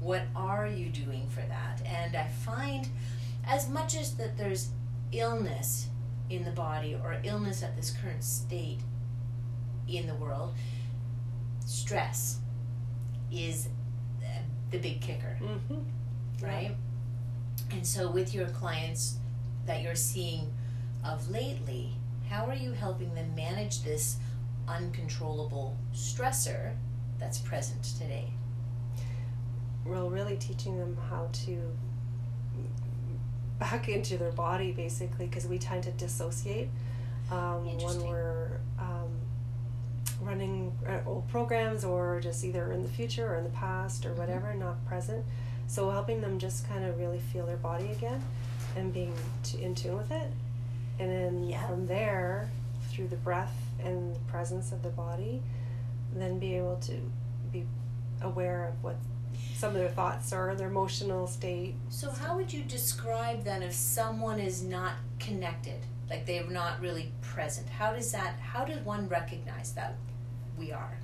what 0.00 0.22
are 0.34 0.66
you 0.66 0.88
doing 0.90 1.28
for 1.28 1.42
that 1.42 1.80
and 1.86 2.16
i 2.16 2.26
find 2.26 2.88
as 3.46 3.68
much 3.68 3.96
as 3.96 4.16
that 4.16 4.36
there's 4.36 4.70
illness 5.12 5.88
in 6.28 6.44
the 6.44 6.50
body 6.50 6.96
or 7.02 7.18
illness 7.22 7.62
at 7.62 7.76
this 7.76 7.96
current 8.02 8.24
state 8.24 8.80
in 9.88 10.06
the 10.06 10.14
world 10.16 10.52
stress 11.64 12.40
is 13.30 13.68
the 14.72 14.78
big 14.78 15.00
kicker 15.00 15.38
mm-hmm. 15.40 16.44
right? 16.44 16.74
And 17.70 17.86
so, 17.86 18.10
with 18.10 18.34
your 18.34 18.48
clients 18.48 19.18
that 19.66 19.82
you're 19.82 19.94
seeing 19.94 20.52
of 21.04 21.30
lately, 21.30 21.92
how 22.28 22.46
are 22.46 22.54
you 22.54 22.72
helping 22.72 23.14
them 23.14 23.34
manage 23.34 23.82
this 23.82 24.16
uncontrollable 24.68 25.76
stressor 25.94 26.74
that's 27.18 27.38
present 27.38 27.82
today? 27.84 28.26
well 29.84 30.08
really 30.08 30.36
teaching 30.36 30.78
them 30.78 30.96
how 31.10 31.28
to 31.32 31.58
back 33.58 33.88
into 33.88 34.16
their 34.16 34.30
body 34.30 34.70
basically 34.70 35.26
because 35.26 35.44
we 35.46 35.58
tend 35.58 35.82
to 35.82 35.90
dissociate 35.92 36.68
um, 37.32 37.64
when 37.78 38.00
we're 38.08 38.60
um, 38.78 39.08
running 40.20 40.72
uh, 40.88 40.98
old 41.04 41.26
programs 41.28 41.84
or 41.84 42.20
just 42.20 42.44
either 42.44 42.70
in 42.72 42.82
the 42.84 42.88
future 42.88 43.26
or 43.32 43.36
in 43.38 43.42
the 43.44 43.50
past 43.50 44.06
or 44.06 44.10
Mhm. 44.10 44.18
whatever 44.18 44.54
not 44.54 44.84
present 44.86 45.24
so 45.66 45.90
helping 45.90 46.20
them 46.20 46.38
just 46.38 46.68
kind 46.68 46.84
of 46.84 46.96
really 46.98 47.18
feel 47.18 47.44
their 47.46 47.56
body 47.56 47.90
again 47.90 48.22
and 48.76 48.92
being 48.92 49.14
t- 49.42 49.62
in 49.62 49.74
tune 49.74 49.96
with 49.96 50.10
it 50.10 50.30
and 50.98 51.10
then 51.10 51.44
Yeah. 51.48 51.66
from 51.66 51.86
there 51.86 52.50
through 52.90 53.08
the 53.08 53.16
breath 53.16 53.54
and 53.82 54.14
the 54.14 54.20
presence 54.20 54.72
of 54.72 54.82
the 54.82 54.90
body 54.90 55.42
then 56.14 56.38
be 56.38 56.54
able 56.56 56.76
to 56.76 57.00
be 57.50 57.64
aware 58.20 58.68
of 58.68 58.82
what 58.82 58.96
some 59.54 59.70
of 59.70 59.76
their 59.76 59.88
thoughts 59.88 60.32
are, 60.32 60.54
their 60.54 60.68
emotional 60.68 61.26
state. 61.26 61.74
So, 61.88 62.10
how 62.10 62.36
would 62.36 62.52
you 62.52 62.62
describe 62.64 63.44
then 63.44 63.62
if 63.62 63.72
someone 63.72 64.38
is 64.38 64.62
not 64.62 64.92
connected, 65.18 65.80
like 66.10 66.26
they're 66.26 66.48
not 66.50 66.80
really 66.80 67.12
present? 67.22 67.68
How 67.70 67.94
does 67.94 68.12
that? 68.12 68.34
How 68.40 68.64
does 68.66 68.84
one 68.84 69.08
recognize 69.08 69.72
that 69.72 69.94
we 70.58 70.70
are 70.72 70.98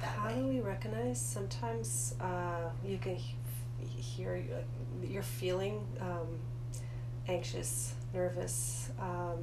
that 0.00 0.06
How 0.10 0.28
way? 0.28 0.34
do 0.36 0.46
we 0.46 0.60
recognize? 0.60 1.20
Sometimes 1.20 2.14
uh, 2.20 2.70
you 2.84 2.96
can 2.98 3.16
he- 3.16 3.36
hear 3.84 4.36
like, 4.36 5.10
you're 5.10 5.22
feeling 5.22 5.84
um, 6.00 6.38
anxious, 7.28 7.94
nervous. 8.14 8.90
Um, 9.00 9.38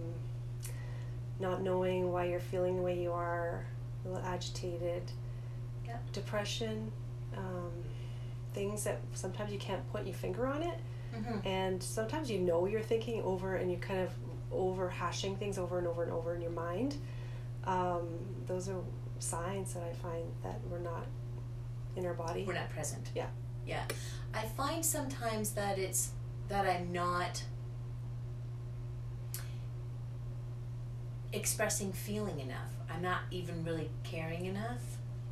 not 1.39 1.62
knowing 1.62 2.12
why 2.12 2.25
you're 2.25 2.39
feeling 2.39 2.75
the 2.75 2.81
way 2.81 3.01
you 3.01 3.12
are, 3.12 3.65
a 4.03 4.07
little 4.09 4.24
agitated, 4.25 5.03
Yeah. 5.88 5.98
depression, 6.12 6.91
um, 7.38 7.71
things 8.53 8.83
that 8.83 9.00
sometimes 9.13 9.51
you 9.53 9.59
can't 9.59 9.89
put 9.91 10.05
your 10.05 10.15
finger 10.15 10.45
on 10.48 10.63
it, 10.63 10.79
Mm-hmm. 11.15 11.48
and 11.48 11.81
sometimes 11.81 12.29
you 12.29 12.39
know 12.39 12.65
you're 12.67 12.81
thinking 12.81 13.21
over 13.24 13.55
and 13.55 13.71
you're 13.71 13.79
kind 13.79 14.01
of 14.01 14.12
over 14.51 14.89
hashing 14.89 15.36
things 15.38 15.57
over 15.57 15.77
and 15.79 15.88
over 15.88 16.03
and 16.03 16.12
over 16.12 16.36
in 16.36 16.41
your 16.41 16.51
mind. 16.51 16.98
Um, 17.63 18.07
those 18.45 18.67
are 18.69 18.79
signs 19.19 19.74
that 19.74 19.83
I 19.83 19.93
find 19.93 20.25
that 20.43 20.59
we're 20.69 20.79
not 20.79 21.05
in 21.95 22.05
our 22.05 22.13
body. 22.13 22.43
We're 22.45 22.53
not 22.53 22.69
present. 22.69 23.09
Yeah. 23.15 23.27
Yeah. 23.65 23.83
I 24.33 24.45
find 24.45 24.86
sometimes 24.86 25.51
that 25.51 25.79
it's 25.79 26.12
that 26.48 26.65
I'm 26.67 26.91
not 26.91 27.43
expressing 31.33 31.91
feeling 31.91 32.39
enough. 32.39 32.71
I'm 32.91 33.01
not 33.01 33.21
even 33.31 33.63
really 33.63 33.89
caring 34.03 34.45
enough. 34.45 34.81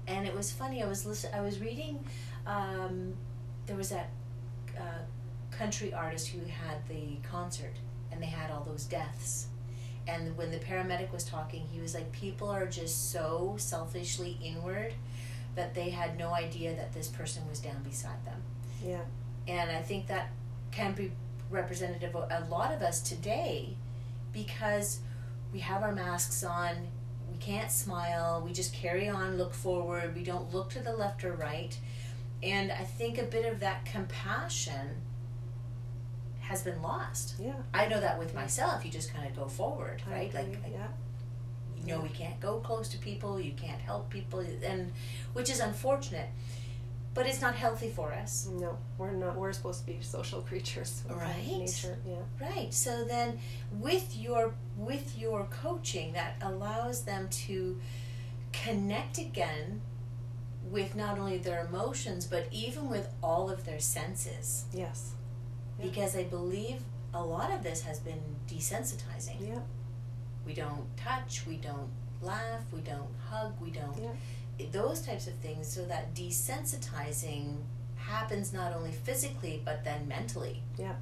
And 0.07 0.27
it 0.27 0.35
was 0.35 0.51
funny. 0.51 0.81
I 0.83 0.87
was 0.87 1.05
listen. 1.05 1.31
I 1.33 1.41
was 1.41 1.59
reading. 1.59 2.03
Um, 2.45 3.13
there 3.65 3.75
was 3.75 3.89
that 3.89 4.09
uh, 4.77 5.01
country 5.51 5.93
artist 5.93 6.29
who 6.29 6.39
had 6.39 6.87
the 6.87 7.17
concert, 7.29 7.73
and 8.11 8.21
they 8.21 8.27
had 8.27 8.51
all 8.51 8.63
those 8.63 8.85
deaths. 8.85 9.47
And 10.07 10.37
when 10.37 10.51
the 10.51 10.57
paramedic 10.59 11.11
was 11.11 11.25
talking, 11.25 11.67
he 11.71 11.81
was 11.81 11.93
like, 11.93 12.09
"People 12.13 12.49
are 12.49 12.65
just 12.65 13.11
so 13.11 13.55
selfishly 13.57 14.37
inward 14.41 14.93
that 15.55 15.73
they 15.75 15.89
had 15.89 16.17
no 16.17 16.33
idea 16.33 16.75
that 16.75 16.93
this 16.93 17.09
person 17.09 17.43
was 17.49 17.59
down 17.59 17.83
beside 17.83 18.23
them." 18.25 18.41
Yeah. 18.85 19.01
And 19.47 19.69
I 19.71 19.81
think 19.81 20.07
that 20.07 20.29
can 20.71 20.93
be 20.93 21.11
representative 21.49 22.15
of 22.15 22.29
a 22.31 22.47
lot 22.49 22.73
of 22.73 22.81
us 22.81 23.01
today 23.01 23.75
because 24.31 24.99
we 25.53 25.59
have 25.59 25.83
our 25.83 25.93
masks 25.93 26.43
on, 26.43 26.75
we 27.31 27.37
can't 27.37 27.71
smile, 27.71 28.41
we 28.45 28.53
just 28.53 28.73
carry 28.73 29.07
on, 29.09 29.37
look 29.37 29.53
forward, 29.53 30.15
we 30.15 30.23
don't 30.23 30.53
look 30.53 30.69
to 30.71 30.79
the 30.79 30.93
left 30.93 31.23
or 31.23 31.33
right. 31.33 31.77
And 32.43 32.71
I 32.71 32.83
think 32.83 33.17
a 33.17 33.23
bit 33.23 33.51
of 33.51 33.59
that 33.61 33.85
compassion 33.85 35.01
has 36.41 36.63
been 36.63 36.81
lost. 36.81 37.35
Yeah. 37.39 37.53
I 37.73 37.87
know 37.87 37.99
that 37.99 38.19
with 38.19 38.33
myself, 38.33 38.85
you 38.85 38.91
just 38.91 39.13
kind 39.13 39.27
of 39.27 39.35
go 39.35 39.47
forward, 39.47 40.01
right? 40.09 40.33
Like, 40.33 40.59
yeah. 40.71 40.87
you 41.81 41.93
know 41.93 41.99
we 42.01 42.09
can't 42.09 42.39
go 42.39 42.59
close 42.59 42.89
to 42.89 42.97
people 42.97 43.39
you 43.39 43.53
can't 43.53 43.79
help 43.79 44.09
people 44.09 44.39
and 44.39 44.91
which 45.33 45.49
is 45.49 45.59
unfortunate 45.59 46.29
but 47.17 47.25
it's 47.27 47.41
not 47.41 47.55
healthy 47.55 47.89
for 47.89 48.13
us 48.13 48.47
No, 48.51 48.77
we're 48.97 49.11
not. 49.11 49.35
We're 49.35 49.53
supposed 49.53 49.81
to 49.81 49.87
be 49.91 49.97
social 50.01 50.41
creatures. 50.41 51.03
Right. 51.09 51.45
Nature. 51.47 51.97
Yeah. 52.05 52.15
right 52.47 52.73
so 52.73 53.03
then 53.03 53.39
with 53.71 54.15
your 54.15 54.53
with 54.77 55.17
your 55.17 55.45
coaching 55.63 56.13
that 56.13 56.35
allows 56.41 57.03
them 57.03 57.27
to 57.47 57.79
connect 58.53 59.17
again 59.17 59.81
with 60.71 60.95
not 60.95 61.17
only 61.17 61.37
their 61.37 61.65
emotions 61.65 62.25
but 62.25 62.47
even 62.51 62.89
with 62.89 63.07
all 63.23 63.49
of 63.49 63.65
their 63.65 63.79
senses 63.79 64.65
Yes. 64.73 65.11
Yeah. 65.79 65.85
because 65.87 66.15
i 66.15 66.23
believe 66.23 66.79
a 67.13 67.23
lot 67.23 67.51
of 67.51 67.63
this 67.63 67.81
has 67.83 67.99
been 67.99 68.21
desensitizing 68.47 69.39
Yeah. 69.39 69.59
we 70.45 70.53
don't 70.53 70.85
touch 70.97 71.45
we 71.47 71.57
don't 71.57 71.89
laugh 72.21 72.63
we 72.73 72.81
don't 72.81 73.09
hug 73.29 73.53
we 73.61 73.69
don't 73.71 73.97
Yeah. 74.01 74.09
Those 74.71 75.01
types 75.01 75.27
of 75.27 75.33
things 75.35 75.67
so 75.67 75.85
that 75.85 76.13
desensitizing 76.15 77.57
happens 77.95 78.53
not 78.53 78.73
only 78.73 78.91
physically 78.91 79.61
but 79.65 79.83
then 79.83 80.07
mentally 80.07 80.61
Yeah. 80.77 80.93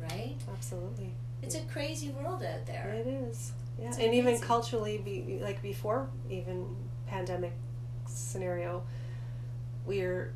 right 0.00 0.36
Absolutely. 0.52 1.12
it's 1.42 1.54
a 1.54 1.60
crazy 1.62 2.10
world 2.10 2.42
out 2.42 2.66
there 2.66 2.88
It 2.94 3.06
is. 3.06 3.52
Yeah. 3.78 3.88
It's 3.88 3.98
and 3.98 4.14
even 4.14 4.38
culturally, 4.38 4.98
be, 4.98 5.40
like 5.42 5.60
before 5.60 6.08
even 6.30 6.76
pandemic 7.08 7.52
scenario, 8.06 8.84
we're 9.84 10.32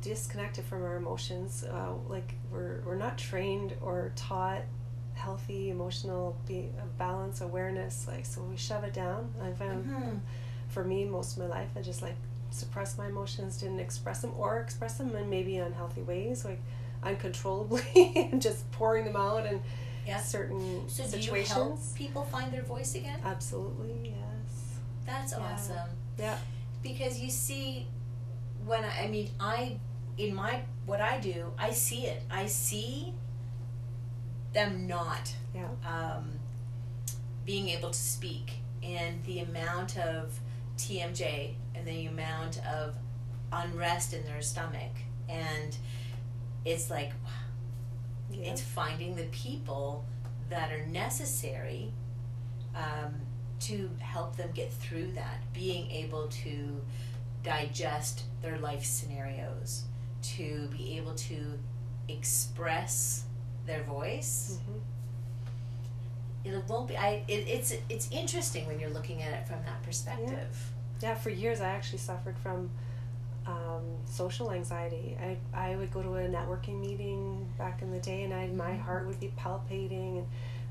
disconnected 0.00 0.64
from 0.64 0.82
our 0.82 0.96
emotions. 0.96 1.64
Uh, 1.64 1.92
like 2.08 2.34
we're 2.50 2.80
we're 2.86 2.94
not 2.96 3.18
trained 3.18 3.74
or 3.82 4.12
taught 4.16 4.62
healthy 5.12 5.68
emotional 5.70 6.36
be, 6.48 6.70
balance 6.96 7.42
awareness. 7.42 8.06
Like 8.08 8.24
so, 8.24 8.40
we 8.42 8.56
shove 8.56 8.84
it 8.84 8.94
down. 8.94 9.32
I 9.42 9.52
found 9.52 9.84
Mhm. 9.84 10.20
For 10.74 10.84
me 10.84 11.04
most 11.04 11.36
of 11.36 11.42
my 11.44 11.48
life, 11.48 11.68
I 11.76 11.80
just 11.80 12.02
like 12.02 12.16
suppressed 12.50 12.98
my 12.98 13.06
emotions, 13.06 13.56
didn't 13.58 13.80
express 13.80 14.20
them 14.20 14.32
or 14.36 14.58
express 14.60 14.98
them 14.98 15.14
in 15.16 15.30
maybe 15.30 15.56
unhealthy 15.56 16.02
ways, 16.02 16.44
like 16.44 16.60
uncontrollably, 17.02 18.12
and 18.32 18.42
just 18.42 18.70
pouring 18.72 19.04
them 19.04 19.16
out 19.16 19.46
in 19.46 19.60
Yeah. 20.06 20.20
certain 20.20 20.88
so 20.88 21.04
do 21.04 21.08
situations. 21.10 21.48
you 21.50 21.54
help 21.54 21.94
people 21.96 22.24
find 22.24 22.52
their 22.52 22.62
voice 22.62 22.94
again 22.94 23.18
Absolutely, 23.24 24.10
yes. 24.16 24.78
that's 25.06 25.32
Yeah. 25.32 25.38
awesome 25.52 25.88
Yeah. 26.18 26.38
because 26.82 27.18
you 27.20 27.30
see 27.30 27.86
when 28.66 28.84
I, 28.84 29.04
I 29.04 29.08
mean 29.08 29.28
i 29.40 29.78
in 30.18 30.34
my 30.34 30.60
what 30.86 31.00
i 31.00 31.18
do 31.20 31.52
i 31.58 31.70
see 31.70 32.06
it 32.06 32.22
i 32.30 32.46
see 32.46 33.12
them 34.52 34.86
not 34.86 35.34
Yeah. 35.54 35.68
um, 35.86 36.30
being 37.44 37.68
able 37.70 37.90
to 37.90 37.98
speak 37.98 38.52
and 38.82 39.22
the 39.24 39.40
amount 39.40 39.96
of 39.98 40.38
TMJ 40.78 41.54
and 41.74 41.86
the 41.86 42.06
amount 42.06 42.58
of 42.66 42.94
unrest 43.52 44.12
in 44.14 44.24
their 44.24 44.42
stomach 44.42 44.90
and 45.28 45.76
it's 46.64 46.90
like 46.90 47.12
Yeah. 48.30 48.50
it's 48.52 48.60
finding 48.60 49.14
the 49.16 49.24
people 49.26 50.04
that 50.48 50.72
are 50.72 50.84
necessary 50.86 51.92
um, 52.74 53.14
to 53.60 53.88
help 54.00 54.36
them 54.36 54.50
get 54.52 54.72
through 54.72 55.12
that 55.12 55.38
being 55.52 55.90
able 55.90 56.26
to 56.28 56.80
digest 57.42 58.24
their 58.42 58.58
life 58.58 58.84
scenarios 58.84 59.84
to 60.22 60.68
be 60.76 60.96
able 60.96 61.14
to 61.14 61.58
express 62.08 63.24
their 63.66 63.82
voice 63.84 64.58
Mhm. 64.68 64.80
It 66.44 66.62
won't 66.68 66.88
be 66.88 66.96
i 66.96 67.22
it, 67.28 67.48
it's 67.48 67.72
it's 67.88 68.08
interesting 68.10 68.66
when 68.66 68.78
you're 68.78 68.90
looking 68.90 69.22
at 69.22 69.32
it 69.32 69.46
from 69.48 69.56
that 69.64 69.82
perspective 69.82 70.72
Yeah, 71.02 71.14
for 71.14 71.30
years 71.30 71.60
I 71.60 71.68
actually 71.70 71.98
suffered 71.98 72.38
from 72.38 72.70
um, 73.46 73.82
social 74.06 74.50
anxiety. 74.52 75.16
I, 75.20 75.36
I 75.52 75.76
would 75.76 75.92
go 75.92 76.02
to 76.02 76.14
a 76.14 76.28
networking 76.28 76.80
meeting 76.80 77.46
back 77.58 77.82
in 77.82 77.90
the 77.90 77.98
day 77.98 78.22
and 78.22 78.32
I, 78.32 78.46
my 78.48 78.70
Mhm. 78.72 78.80
heart 78.80 79.06
would 79.06 79.20
be 79.20 79.32
palpating 79.36 80.18
and 80.18 80.26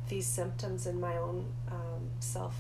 these 0.10 0.26
symptoms 0.26 0.88
in 0.88 1.00
my 1.00 1.18
own 1.18 1.46
um, 1.70 2.10
self 2.20 2.56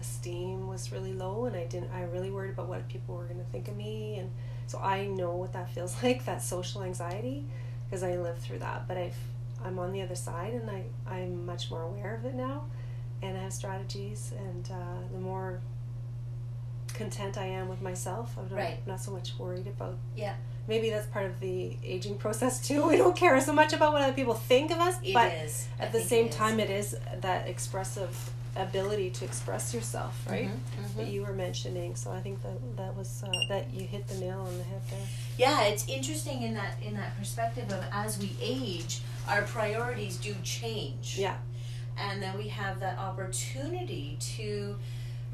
esteem 0.00 0.66
was 0.66 0.90
really 0.90 1.12
low 1.12 1.44
and 1.46 1.54
I 1.56 1.64
didn't 1.66 1.90
I 1.92 2.02
really 2.04 2.30
worried 2.30 2.50
about 2.54 2.68
what 2.68 2.88
people 2.88 3.14
were 3.16 3.24
going 3.24 3.38
to 3.38 3.50
think 3.52 3.68
of 3.68 3.76
me 3.76 4.16
and 4.18 4.30
so 4.66 4.78
I 4.80 5.06
know 5.06 5.32
what 5.36 5.52
that 5.52 5.70
feels 5.74 6.02
like 6.02 6.24
that 6.24 6.42
social 6.42 6.82
anxiety 6.82 7.44
because 7.84 8.02
I 8.02 8.16
lived 8.16 8.40
through 8.40 8.58
that 8.60 8.88
but 8.88 8.96
I've 8.96 9.16
I'm 9.64 9.78
on 9.78 9.92
the 9.92 10.02
other 10.02 10.14
side 10.16 10.54
and 10.54 10.70
I 10.70 10.84
I'm 11.06 11.46
much 11.46 11.70
more 11.70 11.82
aware 11.82 12.14
of 12.16 12.24
it 12.24 12.34
now 12.34 12.64
and 13.22 13.36
I 13.38 13.42
have 13.42 13.52
strategies 13.52 14.32
and 14.38 14.68
uh, 14.70 15.00
the 15.12 15.18
more 15.20 15.60
content 16.94 17.38
I 17.38 17.46
am 17.46 17.68
with 17.68 17.80
myself 17.80 18.36
I'm 18.38 18.48
not, 18.50 18.56
Right. 18.58 18.86
not 18.86 19.00
so 19.00 19.10
much 19.12 19.38
worried 19.38 19.66
about 19.66 19.96
Yeah. 20.16 20.34
maybe 20.68 20.90
that's 20.90 21.06
part 21.06 21.24
of 21.26 21.40
the 21.40 21.76
aging 21.82 22.16
process 22.18 22.66
too 22.66 22.86
we 22.92 22.96
don't 22.96 23.16
care 23.16 23.40
so 23.40 23.52
much 23.52 23.72
about 23.72 23.92
what 23.92 24.02
other 24.02 24.12
people 24.12 24.34
think 24.34 24.70
of 24.70 24.78
us 24.78 24.96
It 25.02 25.08
is. 25.08 25.14
but 25.14 25.32
I 25.80 25.84
at 25.86 25.92
the 25.92 26.00
same 26.00 26.26
it 26.26 26.30
is. 26.30 26.36
time 26.36 26.60
it 26.60 26.70
is 26.70 26.96
that 27.20 27.48
expressive 27.48 28.30
ability 28.54 29.08
to 29.08 29.24
express 29.24 29.72
yourself 29.72 30.14
right 30.28 30.50
Mhm, 30.50 30.96
that 30.98 31.06
mhm. 31.06 31.12
you 31.12 31.22
were 31.22 31.32
mentioning 31.32 31.94
so 31.96 32.10
i 32.12 32.20
think 32.20 32.42
that 32.42 32.76
that 32.76 32.94
was 32.94 33.24
uh, 33.26 33.30
that 33.48 33.72
you 33.72 33.86
hit 33.86 34.06
the 34.08 34.16
nail 34.16 34.40
on 34.40 34.58
the 34.58 34.64
head 34.64 34.82
there 34.90 35.06
yeah 35.38 35.62
it's 35.62 35.88
interesting 35.88 36.42
in 36.42 36.52
that 36.52 36.74
in 36.82 36.92
that 36.92 37.16
perspective 37.18 37.72
of 37.72 37.82
as 37.90 38.18
we 38.18 38.36
age 38.42 39.00
our 39.28 39.42
priorities 39.42 40.16
do 40.16 40.34
change. 40.42 41.16
Yeah. 41.18 41.36
And 41.96 42.22
then 42.22 42.36
we 42.38 42.48
have 42.48 42.80
that 42.80 42.98
opportunity 42.98 44.16
to 44.36 44.76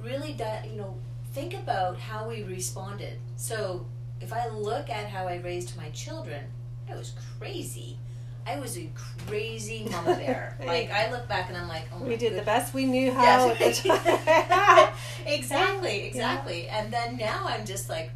really 0.03 0.33
di- 0.33 0.69
you 0.71 0.77
know 0.77 0.97
think 1.33 1.55
about 1.55 1.99
how 1.99 2.29
we 2.29 2.43
responded. 2.43 3.19
So 3.37 3.87
if 4.21 4.33
i 4.33 4.49
look 4.49 4.91
at 4.91 5.09
how 5.09 5.27
i 5.27 5.37
raised 5.37 5.77
my 5.77 5.89
children 5.91 6.45
i 6.91 6.95
was 6.97 7.13
crazy. 7.39 7.99
I 8.47 8.59
was 8.59 8.79
a 8.79 8.89
crazy 9.27 9.87
mama 9.91 10.17
bear. 10.17 10.57
Like 10.65 10.91
i 10.91 11.11
look 11.11 11.29
back 11.29 11.49
and 11.49 11.57
i'm 11.57 11.69
like 11.69 11.85
oh 11.95 11.99
my 11.99 12.09
we 12.09 12.17
did 12.17 12.35
the 12.35 12.43
best 12.43 12.73
we 12.73 12.87
knew 12.87 13.13
how 13.13 13.51
at 13.51 13.59
the 13.59 13.73
time. 13.73 14.89
exactly, 15.27 16.07
exactly. 16.07 16.67
And 16.69 16.91
then 16.93 17.19
now 17.19 17.45
I'm 17.47 17.67
just 17.67 17.91
like, 17.91 18.11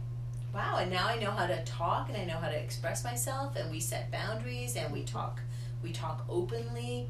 wow, 0.55 0.79
and 0.79 0.91
now 0.91 1.07
I 1.07 1.19
know 1.19 1.31
how 1.31 1.47
to 1.47 1.63
talk 1.65 2.09
and 2.09 2.17
I 2.17 2.25
know 2.25 2.39
how 2.39 2.49
to 2.49 2.59
express 2.59 3.05
myself 3.05 3.57
and 3.57 3.71
we 3.71 3.79
set 3.79 4.11
boundaries 4.11 4.75
and 4.77 4.91
we 4.93 5.03
talk 5.03 5.41
we 5.83 5.93
talk 5.93 6.25
openly. 6.29 7.09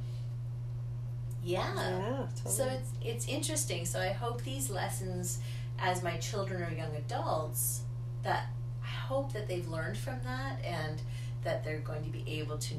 Yeah. 1.45 1.73
yeah 1.75 2.27
totally. 2.37 2.55
So 2.55 2.67
it's 2.69 2.91
it's 3.03 3.29
interesting. 3.29 3.85
So 3.85 4.01
I 4.01 4.13
hope 4.13 4.43
these 4.43 4.71
lessons 4.71 5.39
as 5.79 6.03
my 6.03 6.17
children 6.19 6.63
are 6.63 6.71
young 6.73 6.95
adults 6.97 7.83
that 8.23 8.47
I 8.83 8.87
hope 8.87 9.33
that 9.33 9.49
they've 9.49 9.67
learned 9.69 9.99
from 9.99 10.21
that 10.25 10.63
and 10.65 11.01
that 11.45 11.65
they're 11.65 11.81
going 11.81 12.05
to 12.05 12.11
be 12.11 12.25
able 12.41 12.59
to 12.59 12.75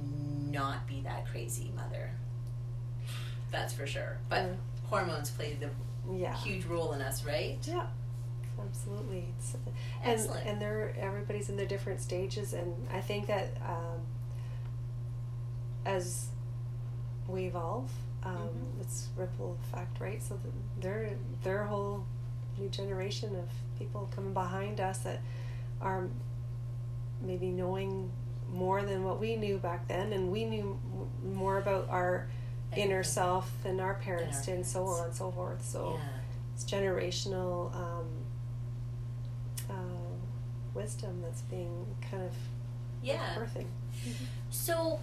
not 0.50 0.88
be 0.88 1.02
that 1.02 1.26
crazy 1.28 1.72
mother. 1.76 2.12
That's 3.52 3.74
for 3.74 3.86
sure. 3.86 4.18
But 4.30 4.44
Yeah. 4.44 4.54
hormones 4.90 5.30
play 5.32 5.58
the 5.60 5.70
yeah 6.18 6.36
huge 6.38 6.66
role 6.66 6.94
in 6.94 7.02
us, 7.02 7.26
right? 7.26 7.58
yeah 7.68 7.88
absolutely 8.64 9.26
it's, 9.40 9.56
and 10.04 10.14
Excellent. 10.20 10.46
and 10.46 10.62
they're 10.62 10.94
everybody's 11.00 11.50
in 11.50 11.58
their 11.58 11.66
different 11.66 12.00
stages 12.00 12.54
and 12.54 12.72
i 12.94 13.02
think 13.02 13.26
that 13.26 13.48
um, 13.68 14.00
as 15.86 16.28
we 17.28 17.46
evolve 17.46 17.90
um, 18.24 18.38
Mhm. 18.38 18.82
it's 18.82 19.10
ripple 19.18 19.58
effect 19.64 20.00
right 20.00 20.22
so 20.24 20.36
the, 20.36 20.50
they're 20.82 21.12
they're 21.44 21.64
whole 21.66 22.06
new 22.58 22.70
generation 22.70 23.36
of 23.36 23.50
people 23.80 24.10
coming 24.16 24.34
behind 24.34 24.80
us 24.80 25.00
that 25.00 25.20
are 25.82 26.08
maybe 27.22 27.48
knowing 27.48 28.10
more 28.52 28.84
than 28.84 29.04
what 29.04 29.20
we 29.20 29.36
knew 29.36 29.58
back 29.58 29.88
then 29.88 30.14
and 30.14 30.32
we 30.32 30.46
knew 30.46 30.80
m- 31.24 31.34
more 31.36 31.58
about 31.58 31.88
our 31.90 32.28
inner 32.76 33.04
self 33.04 33.52
than 33.64 33.80
our 33.80 33.96
parents 33.96 34.38
our 34.40 34.44
did 34.46 34.56
and 34.56 34.66
so 34.66 34.86
on 34.86 35.06
and 35.06 35.16
so 35.16 35.32
forth 35.32 35.64
so 35.66 36.00
yeah. 36.00 36.10
it's 36.56 36.64
generational 36.64 37.74
um, 37.76 38.06
uh, 39.70 39.74
wisdom 40.74 41.22
that's 41.22 41.42
being 41.44 41.86
kind 42.10 42.24
of 42.24 42.34
Yeah. 43.02 43.36
birthing. 43.36 43.68
So, 44.50 45.00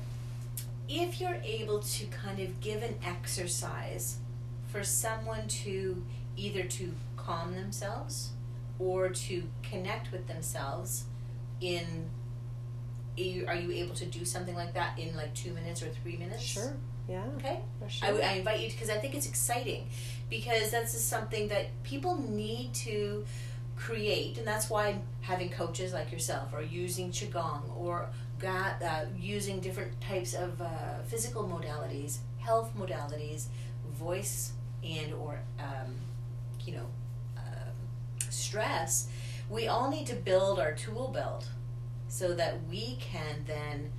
if 0.91 1.21
you're 1.21 1.41
able 1.45 1.79
to 1.79 2.07
kind 2.07 2.41
of 2.41 2.61
give 2.61 2.83
an 2.83 2.97
exercise 3.05 4.19
for 4.67 4.83
someone 4.83 5.47
to 5.47 6.05
either 6.37 6.65
to 6.65 6.93
calm 7.17 7.55
themselves 7.55 8.31
or 8.79 9.09
to 9.09 9.45
connect 9.63 10.11
with 10.11 10.27
themselves 10.27 11.05
in 11.61 12.11
are 13.47 13.55
you, 13.55 13.71
able 13.73 13.95
to 13.95 14.07
do 14.07 14.25
something 14.25 14.55
like 14.55 14.73
that 14.73 14.99
in 14.99 15.15
like 15.15 15.35
2 15.35 15.53
minutes 15.53 15.83
or 15.83 15.91
3 15.91 16.17
minutes? 16.17 16.43
Sure. 16.43 16.75
Yeah. 17.07 17.25
Okay. 17.37 17.61
Sure. 17.89 18.09
I, 18.09 18.19
I 18.19 18.33
invite 18.35 18.61
you 18.61 18.71
because 18.71 18.89
I 18.89 18.97
think 18.97 19.15
it's 19.15 19.27
exciting 19.27 19.89
because 20.31 20.71
that's 20.71 20.93
just 20.93 21.09
something 21.09 21.49
that 21.49 21.67
people 21.83 22.17
need 22.17 22.73
to 22.75 23.27
create, 23.77 24.39
and 24.39 24.47
that's 24.47 24.71
why 24.71 25.01
having 25.21 25.51
coaches 25.51 25.93
like 25.93 26.11
yourself 26.13 26.55
or 26.55 26.63
using 26.63 27.11
qigong 27.11 27.63
or 27.77 28.09
got, 28.41 28.83
uh, 28.83 29.05
using 29.19 29.61
different 29.61 30.01
types 30.01 30.35
of 30.35 30.61
uh, 30.61 30.67
physical 31.07 31.45
modalities, 31.45 32.19
health 32.39 32.71
modalities, 32.79 33.47
voice 33.99 34.53
and 34.83 35.13
or 35.13 35.39
um, 35.59 35.95
you 36.65 36.73
know 36.75 36.87
um, 37.37 37.73
stress. 38.31 39.09
We 39.51 39.69
all 39.69 39.91
need 39.91 40.07
to 40.07 40.15
build 40.15 40.59
our 40.59 40.73
tool 40.73 41.09
belt 41.09 41.49
so 42.09 42.35
that 42.35 42.67
we 42.69 42.97
can 43.01 43.45
then 43.47 43.91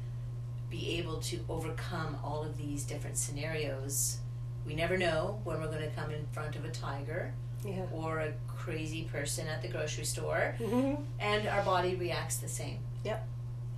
be 0.69 0.97
able 0.97 1.17
to 1.17 1.39
overcome 1.49 2.17
all 2.23 2.43
of 2.43 2.57
these 2.57 2.83
different 2.83 3.17
scenarios. 3.17 4.17
We 4.65 4.73
never 4.75 4.97
know 4.97 5.39
when 5.43 5.59
we're 5.59 5.67
going 5.67 5.81
to 5.89 5.95
come 5.95 6.11
in 6.11 6.25
front 6.31 6.55
of 6.55 6.63
a 6.65 6.69
tiger 6.69 7.33
yeah. 7.65 7.85
or 7.91 8.19
a 8.19 8.33
crazy 8.47 9.03
person 9.11 9.47
at 9.47 9.61
the 9.61 9.67
grocery 9.67 10.05
store, 10.05 10.55
Mm-hmm. 10.59 11.01
and 11.19 11.47
our 11.47 11.63
body 11.63 11.95
reacts 11.95 12.37
the 12.37 12.47
same. 12.47 12.77
Yep. 13.03 13.27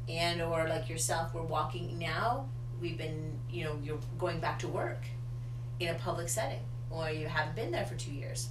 And 0.10 0.41
or 0.41 0.67
like 0.67 0.89
yourself, 0.89 1.33
we're 1.33 1.43
walking 1.43 1.98
now. 1.98 2.50
We've 2.81 2.98
been, 2.98 3.39
you 3.50 3.63
know, 3.63 3.77
you're 3.81 4.00
going 4.17 4.39
back 4.39 4.60
to 4.60 4.67
work 4.67 5.05
in 5.79 5.89
a 5.89 5.93
public 5.95 6.29
setting, 6.29 6.60
or 6.89 7.10
you 7.10 7.27
haven't 7.27 7.55
been 7.55 7.72
there 7.72 7.86
for 7.86 7.95
two 7.95 8.12
years. 8.12 8.50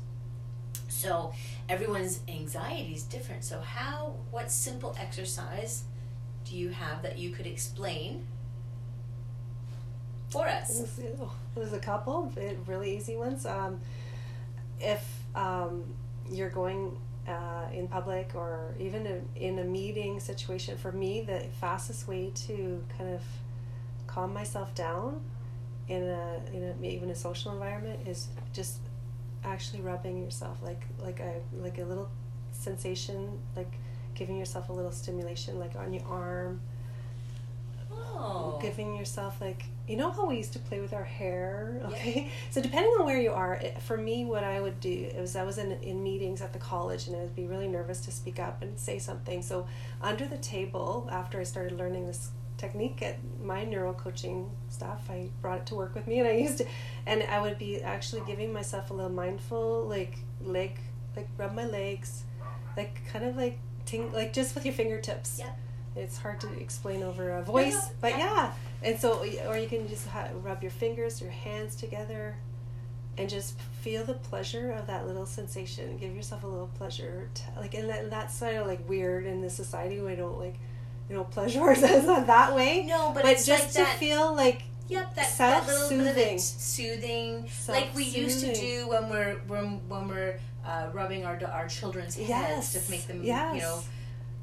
So 0.89 1.33
everyone's 1.69 2.21
anxiety 2.29 2.95
is 2.95 3.03
different. 3.03 3.45
So 3.45 3.61
how, 3.61 4.15
what 4.31 4.51
simple 4.51 4.95
exercise 4.99 5.85
do 6.45 6.57
you 6.57 6.71
have 6.71 7.03
that 7.03 7.19
you 7.19 7.31
could 7.31 7.47
explain 7.47 8.27
for 10.31 10.49
us? 10.49 10.79
There's, 10.97 11.19
there's 11.55 11.73
a 11.73 11.79
couple 11.79 12.33
really 12.67 12.97
easy 12.97 13.17
ones. 13.17 13.47
Um, 13.47 13.81
if 14.81 15.07
um, 15.35 15.85
you're 16.31 16.51
going 16.51 16.97
uh, 17.29 17.67
in 17.73 17.89
public 17.89 18.33
or 18.35 18.75
even 18.79 19.07
in, 19.07 19.29
in 19.37 19.59
a 19.59 19.65
meeting 19.65 20.21
situation, 20.21 20.77
for 20.77 20.93
me, 20.93 21.23
the 21.23 21.41
fastest 21.61 22.09
way 22.09 22.33
to 22.47 22.83
kind 22.97 23.15
of 23.15 23.23
calm 24.07 24.33
myself 24.33 24.75
down 24.75 25.21
in 25.89 26.03
a 26.03 26.41
in 26.53 26.63
a 26.63 26.87
even 26.87 27.11
a 27.11 27.15
social 27.15 27.53
environment 27.53 28.07
is 28.07 28.29
just 28.53 28.79
actually 29.45 29.81
rubbing 29.81 30.23
yourself 30.23 30.59
like 30.63 30.83
like 31.01 31.19
a 31.19 31.41
like 31.61 31.79
a 31.79 31.83
little 31.83 32.09
sensation 32.53 33.39
like 33.57 33.73
giving 34.15 34.39
yourself 34.39 34.69
a 34.69 34.73
little 34.73 34.93
stimulation 34.93 35.59
like 35.59 35.75
on 35.77 35.93
your 35.93 36.05
arm. 36.05 36.61
Oh, 37.91 38.59
giving 38.61 38.95
yourself 38.95 39.41
like 39.41 39.65
you 39.93 39.99
know 39.99 40.11
how 40.11 40.25
we 40.27 40.39
used 40.39 40.55
to 40.55 40.59
play 40.59 40.81
with 40.81 40.95
our 40.95 41.05
hair? 41.05 41.79
Okay. 41.85 42.31
So 42.51 42.63
depending 42.63 42.91
on 42.99 43.05
where 43.05 43.21
you 43.21 43.31
are 43.31 43.55
it, 43.55 43.81
for 43.83 43.97
me 43.97 44.25
what 44.25 44.43
i 44.43 44.61
would 44.61 44.81
do 44.81 45.11
is 45.23 45.37
i 45.37 45.43
was 45.43 45.59
in, 45.59 45.73
in 45.83 46.03
meetings 46.03 46.41
at 46.41 46.53
the 46.53 46.59
college 46.59 47.07
and 47.07 47.17
i 47.17 47.21
would 47.21 47.37
be 47.37 47.47
really 47.47 47.69
nervous 47.69 48.01
to 48.07 48.11
speak 48.11 48.39
up 48.39 48.63
and 48.63 48.79
say 48.79 48.99
something. 48.99 49.43
So 49.43 49.67
under 50.01 50.27
the 50.27 50.39
table 50.39 51.09
after 51.13 51.39
i 51.39 51.45
started 51.45 51.79
learning 51.79 52.07
this 52.07 52.31
technique 52.57 53.03
at 53.03 53.17
my 53.43 53.65
neuro 53.65 53.93
coaching 53.93 54.51
stuff 54.71 55.11
i 55.11 55.29
brought 55.43 55.59
it 55.59 55.67
to 55.67 55.75
work 55.75 55.95
with 55.95 56.07
me 56.07 56.21
and 56.21 56.29
i 56.29 56.33
used 56.33 56.63
it. 56.63 56.69
And 57.07 57.23
i 57.25 57.39
would 57.41 57.59
be 57.59 57.83
actually 57.83 58.23
giving 58.27 58.51
myself 58.53 58.91
a 58.91 58.95
little 58.95 59.13
mindful 59.13 59.87
like 59.87 60.19
leg 60.41 60.79
like 61.17 61.29
rub 61.37 61.55
my 61.55 61.67
legs 61.67 62.25
like 62.77 63.01
kind 63.13 63.25
of 63.27 63.37
like 63.37 63.59
ting 63.85 64.11
like 64.13 64.33
just 64.33 64.55
with 64.55 64.65
your 64.65 64.75
fingertips. 64.75 65.39
Yep. 65.39 65.59
It's 65.97 66.19
hard 66.19 66.41
to 66.41 66.53
explain 66.61 67.03
over 67.03 67.31
a 67.31 67.43
voice 67.43 67.91
but 68.01 68.17
yeah. 68.17 68.53
and 68.83 68.99
so 68.99 69.25
or 69.47 69.57
you 69.57 69.69
can 69.69 69.89
just 69.89 70.07
ha- 70.09 70.29
rub 70.43 70.63
your 70.63 70.71
fingers 70.71 71.21
your 71.21 71.31
hands 71.31 71.75
together 71.75 72.37
and 73.19 73.29
just 73.29 73.59
feel 73.83 74.05
the 74.05 74.15
pleasure 74.15 74.73
of 74.73 74.87
that 74.87 75.07
little 75.07 75.27
sensation 75.27 75.97
give 75.99 76.15
yourself 76.15 76.45
a 76.45 76.47
little 76.47 76.71
pleasure 76.79 77.29
to, 77.35 77.43
like 77.61 77.75
and 77.75 77.89
that, 77.91 78.09
that's 78.11 78.35
sort 78.35 78.55
of 78.55 78.67
like 78.67 78.89
weird 78.89 79.27
in 79.27 79.43
the 79.43 79.51
society 79.51 80.01
we 80.01 80.15
don't 80.15 80.39
like 80.39 80.55
you 81.09 81.17
know 81.17 81.25
pleasure 81.25 81.61
ourselves 81.69 82.07
not 82.07 82.27
that 82.27 82.55
way 82.55 82.87
no, 82.87 83.11
but, 83.13 83.23
but, 83.23 83.37
just 83.37 83.49
like 83.49 83.69
to 83.69 83.79
that. 83.79 83.99
feel 83.99 84.35
like 84.35 84.63
Yep, 84.89 85.15
that, 85.15 85.39
that 85.39 85.67
little 85.67 85.89
bit 86.15 86.35
of 86.35 86.41
soothing, 86.41 87.49
like 87.69 87.95
we 87.95 88.05
used 88.05 88.45
to 88.45 88.53
do 88.53 88.89
when 88.89 89.09
we're 89.09 89.37
when, 89.47 89.89
when 89.89 90.09
we're 90.09 90.39
uh, 90.67 90.89
rubbing 90.93 91.25
our 91.25 91.41
our 91.47 91.67
children's 91.67 92.15
heads 92.17 92.29
Yes, 92.29 92.73
to 92.87 92.91
make 92.91 93.07
them 93.07 93.23
yes. 93.23 93.55
you 93.55 93.61
know 93.63 93.81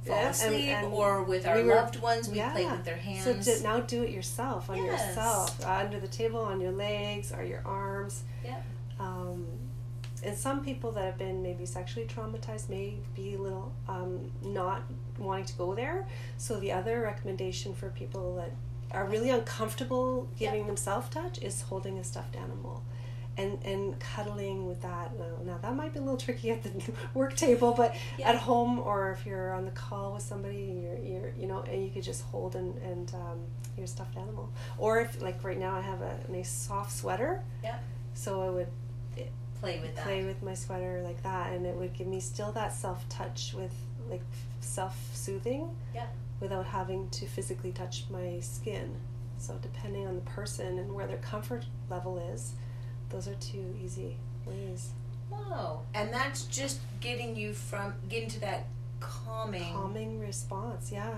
fall 0.05 0.15
Yeah, 0.15 0.21
and- 0.27 0.29
asleep, 0.35 0.65
and 0.69 0.93
or 0.93 1.23
with 1.23 1.45
our 1.47 1.57
we 1.57 1.63
were- 1.63 1.75
loved 1.75 2.01
ones, 2.01 2.27
we 2.29 2.35
play 2.39 2.63
yeah. 2.63 2.71
with 2.75 2.85
their 2.85 2.97
hands. 2.97 3.45
so 3.45 3.63
now 3.63 3.79
do 3.81 4.03
it 4.03 4.11
yourself 4.11 4.69
on 4.69 4.77
Yes. 4.77 5.07
yourself 5.09 5.65
uh, 5.65 5.69
under 5.71 5.99
the 5.99 6.07
table 6.07 6.39
on 6.39 6.59
your 6.61 6.71
legs 6.71 7.31
or 7.31 7.43
your 7.43 7.61
arms 7.65 8.23
Yep. 8.43 8.63
um, 8.99 9.45
and 10.23 10.37
some 10.37 10.63
people 10.63 10.91
that 10.93 11.03
have 11.05 11.17
been 11.17 11.41
maybe 11.41 11.65
sexually 11.65 12.05
traumatized 12.07 12.67
may 12.69 12.95
be 13.15 13.35
a 13.35 13.37
little 13.37 13.71
um, 13.87 14.29
not 14.41 14.81
wanting 15.17 15.45
to 15.45 15.53
go 15.53 15.73
there. 15.73 16.05
So 16.37 16.59
the 16.59 16.73
other 16.73 16.99
recommendation 17.01 17.73
for 17.73 17.89
people 17.89 18.35
that 18.35 18.51
are 18.91 19.05
really 19.05 19.29
uncomfortable 19.29 20.27
giving 20.37 20.67
themselves 20.67 21.07
touch 21.09 21.37
is 21.41 21.61
holding 21.61 21.97
a 21.99 22.03
stuffed 22.03 22.35
animal. 22.35 22.83
And, 23.39 23.57
and 23.63 23.97
cuddling 23.99 24.67
with 24.67 24.81
that 24.81 25.17
now, 25.17 25.35
now 25.45 25.57
that 25.61 25.73
might 25.75 25.93
be 25.93 25.99
a 25.99 26.01
little 26.01 26.17
tricky 26.17 26.51
at 26.51 26.61
the 26.63 26.71
work 27.13 27.35
table 27.35 27.73
but 27.81 27.95
Yeah. 28.17 28.29
at 28.31 28.35
home 28.35 28.79
or 28.79 29.13
if 29.13 29.25
you're 29.25 29.53
on 29.53 29.63
the 29.65 29.71
call 29.71 30.13
with 30.15 30.23
somebody 30.23 30.63
and 30.71 30.83
you're, 30.83 30.97
you're 30.97 31.31
you 31.39 31.47
know 31.47 31.61
and 31.71 31.83
you 31.85 31.89
could 31.89 32.03
just 32.03 32.23
hold 32.31 32.55
and, 32.55 32.77
and 32.81 33.13
um, 33.15 33.39
your 33.77 33.87
stuffed 33.87 34.17
animal 34.17 34.49
or 34.77 34.99
if 34.99 35.21
like 35.21 35.41
right 35.43 35.57
now 35.57 35.73
I 35.77 35.81
have 35.81 36.01
a 36.01 36.15
nice 36.29 36.49
soft 36.51 36.91
sweater 36.91 37.41
Yep. 37.63 37.81
so 38.13 38.41
I 38.41 38.49
would 38.49 38.67
play 39.61 39.79
with 39.81 39.95
that. 39.95 40.03
play 40.03 40.23
with 40.25 40.41
my 40.43 40.53
sweater 40.53 41.01
like 41.03 41.21
that 41.23 41.53
and 41.53 41.65
it 41.65 41.75
would 41.75 41.93
give 41.93 42.07
me 42.07 42.19
still 42.19 42.51
that 42.53 42.73
self 42.73 43.07
touch 43.09 43.53
with 43.55 43.73
like 44.09 44.21
self 44.61 44.97
soothing 45.13 45.69
Yeah. 45.95 46.07
without 46.39 46.65
having 46.65 47.09
to 47.11 47.25
physically 47.25 47.71
touch 47.71 48.03
my 48.09 48.39
skin 48.41 48.95
so 49.37 49.57
depending 49.61 50.07
on 50.07 50.15
the 50.15 50.21
person 50.21 50.77
and 50.79 50.93
where 50.93 51.07
their 51.07 51.17
comfort 51.17 51.65
level 51.89 52.17
is 52.33 52.53
those 53.09 53.27
are 53.27 53.35
two 53.35 53.75
easy 53.83 54.15
ways 54.45 54.89
Whoa. 55.29 55.81
And 55.93 56.11
that's 56.13 56.45
just 56.45 56.79
getting 57.01 57.35
you 57.35 57.53
from 57.53 57.93
getting 58.09 58.29
to 58.29 58.39
that 58.41 58.65
calming. 58.99 59.73
calming 59.73 60.19
response 60.19 60.91
yeah 60.91 61.15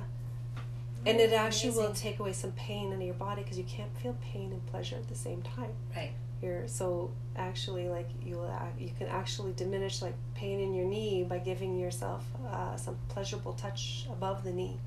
and 1.05 1.19
it 1.19 1.33
actually 1.33 1.71
will 1.71 1.93
take 1.93 2.19
away 2.19 2.31
some 2.33 2.51
pain 2.51 2.91
in 2.93 3.01
your 3.01 3.15
body 3.15 3.41
because 3.41 3.57
you 3.57 3.63
can't 3.63 3.89
feel 3.97 4.15
pain 4.21 4.51
and 4.51 4.63
pleasure 4.67 4.95
at 4.97 5.07
the 5.09 5.15
same 5.15 5.41
time 5.41 5.71
Right. 5.95 6.11
You're, 6.41 6.67
so 6.67 7.11
actually 7.35 7.87
like 7.87 8.09
you 8.25 8.39
you 8.79 8.89
can 8.97 9.07
actually 9.07 9.53
diminish 9.53 10.01
like 10.01 10.15
pain 10.35 10.59
in 10.59 10.73
your 10.73 10.85
knee 10.85 11.23
by 11.23 11.37
giving 11.39 11.77
yourself 11.79 12.23
uh, 12.51 12.75
some 12.75 12.97
pleasurable 13.09 13.53
touch 13.53 14.05
above 14.11 14.43
the 14.43 14.51
knee 14.51 14.77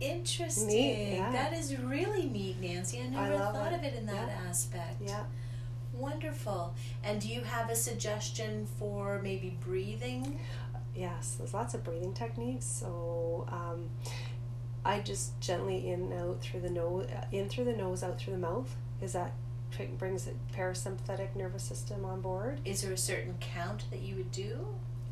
Interesting. 0.00 0.66
Neat, 0.66 1.14
yeah. 1.16 1.32
That 1.32 1.52
is 1.54 1.76
really 1.78 2.24
neat, 2.26 2.60
Nancy. 2.60 3.00
I 3.00 3.06
never 3.08 3.36
love 3.36 3.54
thought 3.54 3.72
it. 3.72 3.76
of 3.78 3.84
it 3.84 3.94
in 3.94 4.06
that 4.06 4.28
Yeah. 4.28 4.48
aspect. 4.50 4.96
yeah 5.00 5.24
Wonderful. 5.96 6.74
And 7.02 7.20
do 7.20 7.28
you 7.28 7.42
have 7.42 7.70
a 7.70 7.76
suggestion 7.76 8.66
for 8.78 9.20
maybe 9.22 9.56
breathing? 9.64 10.38
yes 10.96 11.34
there's 11.36 11.52
lots 11.52 11.74
of 11.74 11.82
breathing 11.82 12.14
techniques 12.14 12.64
so 12.64 13.44
um, 13.50 13.90
i 14.84 15.00
just 15.00 15.40
gently 15.40 15.90
in 15.90 16.12
out 16.12 16.40
through 16.40 16.60
the 16.60 16.70
nose 16.70 17.08
in 17.32 17.48
through 17.48 17.64
the 17.64 17.72
nose 17.72 18.04
out 18.04 18.16
through 18.16 18.32
the 18.32 18.38
mouth 18.38 18.76
is 19.02 19.12
that 19.14 19.32
brings 19.98 20.24
the 20.24 20.32
parasympathetic 20.56 21.34
nervous 21.34 21.62
system 21.62 22.04
on 22.04 22.20
board. 22.20 22.60
Is 22.64 22.82
there 22.82 22.92
a 22.92 22.98
certain 22.98 23.34
count 23.40 23.84
that 23.90 24.02
you 24.02 24.16
would 24.16 24.30
do? 24.30 24.66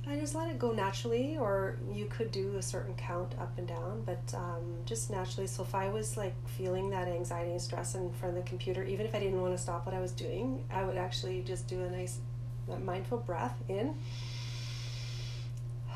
I 0.04 0.16
just 0.16 0.34
let 0.34 0.50
it 0.50 0.58
go 0.58 0.72
naturally, 0.72 1.38
or 1.38 1.78
you 1.92 2.06
could 2.06 2.32
do 2.32 2.56
a 2.56 2.62
certain 2.62 2.94
count 2.94 3.34
up 3.40 3.56
and 3.56 3.68
down, 3.68 4.02
but 4.04 4.34
um, 4.36 4.78
just 4.84 5.10
naturally. 5.10 5.46
So 5.46 5.62
if 5.62 5.76
I 5.76 5.90
was 5.90 6.16
like 6.16 6.34
feeling 6.48 6.90
that 6.90 7.06
anxiety 7.06 7.52
and 7.52 7.62
stress 7.62 7.94
in 7.94 8.12
front 8.12 8.36
of 8.36 8.42
the 8.42 8.48
computer, 8.48 8.82
even 8.82 9.06
if 9.06 9.14
I 9.14 9.20
didn't 9.20 9.40
want 9.40 9.56
to 9.56 9.62
stop 9.62 9.86
what 9.86 9.94
I 9.94 10.00
was 10.00 10.10
doing, 10.10 10.64
I 10.72 10.82
would 10.82 10.96
actually 10.96 11.42
just 11.42 11.68
do 11.68 11.80
a 11.84 11.90
nice 11.90 12.18
mindful 12.82 13.18
breath 13.18 13.56
in. 13.68 13.94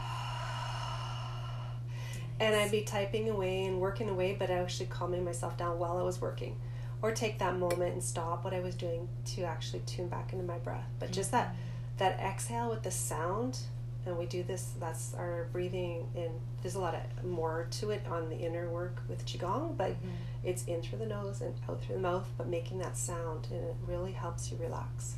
And 2.38 2.54
I'd 2.54 2.70
be 2.70 2.82
typing 2.82 3.30
away 3.30 3.64
and 3.64 3.80
working 3.80 4.10
away, 4.10 4.36
but 4.38 4.50
actually 4.50 4.86
calming 4.86 5.24
myself 5.24 5.56
down 5.56 5.78
while 5.78 5.96
I 5.96 6.02
was 6.02 6.20
working. 6.20 6.56
Or 7.00 7.10
take 7.10 7.38
that 7.38 7.56
moment 7.56 7.94
and 7.94 8.04
stop 8.04 8.44
what 8.44 8.52
I 8.52 8.60
was 8.60 8.74
doing 8.74 9.08
to 9.34 9.44
actually 9.44 9.80
tune 9.86 10.08
back 10.08 10.34
into 10.34 10.44
my 10.44 10.58
breath. 10.58 10.86
But 10.98 11.12
just 11.12 11.32
that 11.32 11.56
that 11.96 12.20
exhale 12.20 12.68
with 12.68 12.82
the 12.82 12.90
sound 12.90 13.58
and 14.06 14.16
we 14.16 14.26
do 14.26 14.42
this 14.42 14.72
that's 14.78 15.14
our 15.14 15.48
breathing 15.52 16.06
and 16.14 16.30
there's 16.62 16.76
a 16.76 16.80
lot 16.80 16.94
of 16.94 17.24
more 17.24 17.66
to 17.70 17.90
it 17.90 18.02
on 18.08 18.28
the 18.28 18.36
inner 18.36 18.68
work 18.70 19.02
with 19.08 19.24
qigong 19.26 19.76
but 19.76 19.90
mm-hmm. 19.90 20.08
it's 20.44 20.64
in 20.64 20.80
through 20.80 20.98
the 20.98 21.06
nose 21.06 21.40
and 21.40 21.54
out 21.68 21.82
through 21.82 21.96
the 21.96 22.00
mouth 22.00 22.28
but 22.38 22.48
making 22.48 22.78
that 22.78 22.96
sound 22.96 23.48
and 23.50 23.62
it 23.64 23.76
really 23.86 24.12
helps 24.12 24.50
you 24.50 24.56
relax 24.58 25.16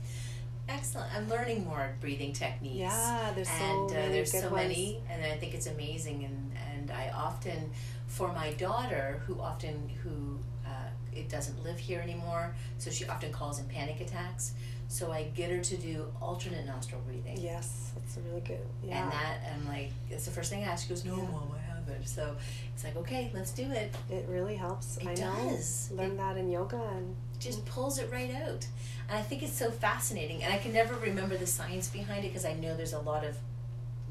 excellent 0.69 1.13
i'm 1.15 1.29
learning 1.29 1.65
more 1.65 1.95
breathing 2.01 2.33
techniques 2.33 2.77
yeah 2.77 3.33
there's 3.35 3.49
and 3.49 3.91
so 3.91 3.97
uh, 3.97 4.01
many 4.01 4.13
there's 4.13 4.33
so 4.33 4.41
ones. 4.41 4.55
many 4.55 5.01
and 5.11 5.25
i 5.25 5.37
think 5.37 5.55
it's 5.55 5.67
amazing 5.67 6.25
and 6.25 6.53
and 6.73 6.91
i 6.91 7.11
often 7.15 7.71
for 8.07 8.33
my 8.33 8.53
daughter 8.53 9.23
who 9.27 9.39
often 9.41 9.91
who 10.03 10.39
uh, 10.67 10.89
it 11.15 11.29
doesn't 11.29 11.63
live 11.63 11.79
here 11.79 12.01
anymore 12.01 12.55
so 12.79 12.91
she 12.91 13.07
often 13.07 13.33
calls 13.33 13.59
in 13.59 13.67
panic 13.67 14.01
attacks 14.01 14.53
so 14.89 15.13
I 15.13 15.25
get 15.35 15.51
her 15.51 15.59
to 15.59 15.77
do 15.77 16.07
alternate 16.21 16.67
nostril 16.67 17.03
breathing. 17.07 17.39
Yes, 17.39 17.93
that's 17.95 18.19
really 18.27 18.41
good. 18.41 18.67
Yeah. 18.83 19.03
And 19.03 19.13
that, 19.13 19.39
I'm 19.55 19.69
like, 19.69 19.93
it's 20.11 20.25
the 20.25 20.31
first 20.31 20.51
thing 20.51 20.65
I 20.65 20.69
ask. 20.69 20.85
She 20.85 20.89
goes, 20.89 21.05
No, 21.05 21.17
yeah. 21.17 21.23
mom, 21.25 21.53
I 21.55 21.75
haven't. 21.75 22.09
So 22.09 22.35
it's 22.75 22.85
like, 22.85 22.97
okay, 22.97 23.31
let's 23.35 23.51
do 23.53 23.71
it. 23.71 23.95
It 24.11 24.27
really 24.29 24.57
helps. 24.57 24.97
It 24.97 25.07
I 25.07 25.15
does. 25.15 25.91
Know. 25.91 26.03
Learn 26.03 26.13
it 26.13 26.17
that 26.17 26.37
in 26.39 26.51
yoga 26.51 26.81
and 26.97 27.15
just 27.39 27.65
pulls 27.67 27.99
it 27.99 28.11
right 28.11 28.31
out. 28.35 28.67
And 29.11 29.19
I 29.19 29.23
think 29.23 29.43
it's 29.43 29.53
so 29.53 29.71
fascinating. 29.71 30.43
And 30.43 30.53
I 30.55 30.59
can 30.59 30.73
never 30.73 30.95
remember 30.95 31.37
the 31.37 31.47
science 31.47 31.89
behind 31.89 32.25
it 32.25 32.29
because 32.29 32.47
I 32.47 32.55
know 32.55 32.75
there's 32.75 32.95
a 32.95 33.01
lot 33.01 33.25
of 33.25 33.37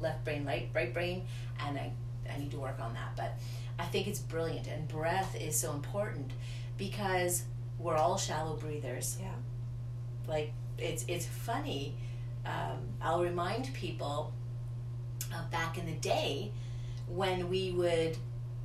left 0.00 0.24
brain, 0.24 0.44
right, 0.44 0.68
right 0.72 0.94
brain, 0.94 1.26
and 1.66 1.76
I, 1.76 1.90
I 2.32 2.38
need 2.38 2.52
to 2.52 2.58
work 2.58 2.78
on 2.80 2.94
that. 2.94 3.16
But 3.16 3.34
I 3.80 3.84
think 3.86 4.06
it's 4.06 4.20
brilliant. 4.20 4.68
And 4.68 4.86
breath 4.86 5.36
is 5.40 5.58
so 5.58 5.72
important 5.72 6.30
because 6.76 7.42
we're 7.80 7.96
all 7.96 8.16
shallow 8.16 8.54
breathers. 8.54 9.18
Yeah. 9.20 9.32
Like 10.28 10.52
it's 10.78 11.04
it's 11.08 11.26
funny. 11.26 11.94
Um, 12.46 12.78
I'll 13.02 13.22
remind 13.22 13.72
people 13.74 14.32
uh, 15.34 15.42
back 15.50 15.78
in 15.78 15.86
the 15.86 15.98
day 16.00 16.52
when 17.08 17.48
we 17.48 17.72
would 17.72 18.16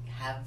have 0.07 0.37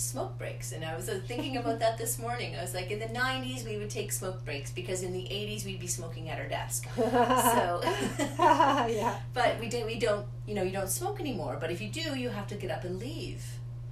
smoke 0.00 0.38
breaks 0.38 0.72
and 0.72 0.82
i 0.82 0.96
was 0.96 1.10
uh, 1.10 1.20
thinking 1.26 1.58
about 1.58 1.78
that 1.78 1.98
this 1.98 2.18
morning. 2.18 2.56
I 2.56 2.62
was 2.62 2.72
like 2.74 2.90
in 2.90 2.98
the 2.98 3.06
90s 3.06 3.66
we 3.66 3.76
would 3.76 3.90
take 3.90 4.12
smoke 4.12 4.44
breaks 4.44 4.70
because 4.70 5.02
in 5.02 5.12
the 5.12 5.24
80s 5.24 5.66
we'd 5.66 5.78
be 5.78 5.86
smoking 5.86 6.30
at 6.30 6.38
our 6.38 6.48
desk. 6.48 6.88
So 6.96 7.80
yeah. 8.38 9.18
But 9.34 9.60
we 9.60 9.68
do 9.68 9.84
we 9.84 9.98
don't 9.98 10.26
you 10.46 10.54
know 10.54 10.62
you 10.62 10.72
don't 10.72 10.88
smoke 10.88 11.20
anymore. 11.20 11.58
But 11.60 11.70
if 11.70 11.80
you 11.80 11.90
do 11.90 12.18
you 12.18 12.30
have 12.30 12.46
to 12.48 12.54
get 12.54 12.70
up 12.70 12.84
and 12.84 12.98
leave. 12.98 13.44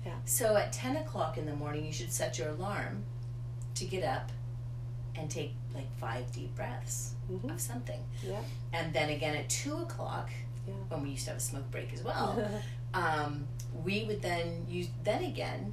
Yeah. 0.07 0.15
So 0.25 0.57
at 0.57 0.73
10 0.73 0.97
o'clock 0.97 1.37
in 1.37 1.45
the 1.45 1.55
morning 1.55 1.85
you 1.85 1.93
should 1.93 2.13
set 2.13 2.39
your 2.39 2.49
alarm 2.49 3.05
to 3.75 3.85
get 3.85 4.03
up 4.03 4.33
and 5.19 5.31
take 5.31 5.53
like 5.75 5.91
five 5.99 6.31
deep 6.33 6.55
breaths 6.55 7.15
mm-hmm. 7.31 7.51
of 7.51 7.61
something. 7.61 8.01
Yeah. 8.27 8.41
And 8.73 8.93
then 8.93 9.11
again 9.11 9.37
at 9.37 9.49
two 9.49 9.77
o'clock, 9.79 10.31
yeah. 10.67 10.75
when 10.89 11.03
we 11.03 11.11
used 11.11 11.25
to 11.25 11.31
have 11.31 11.39
a 11.39 11.43
smoke 11.43 11.71
break 11.71 11.93
as 11.93 12.03
well, 12.03 12.47
um, 12.95 13.47
we 13.85 14.05
would 14.05 14.23
then 14.23 14.67
use 14.69 14.89
then 15.05 15.25
again 15.25 15.73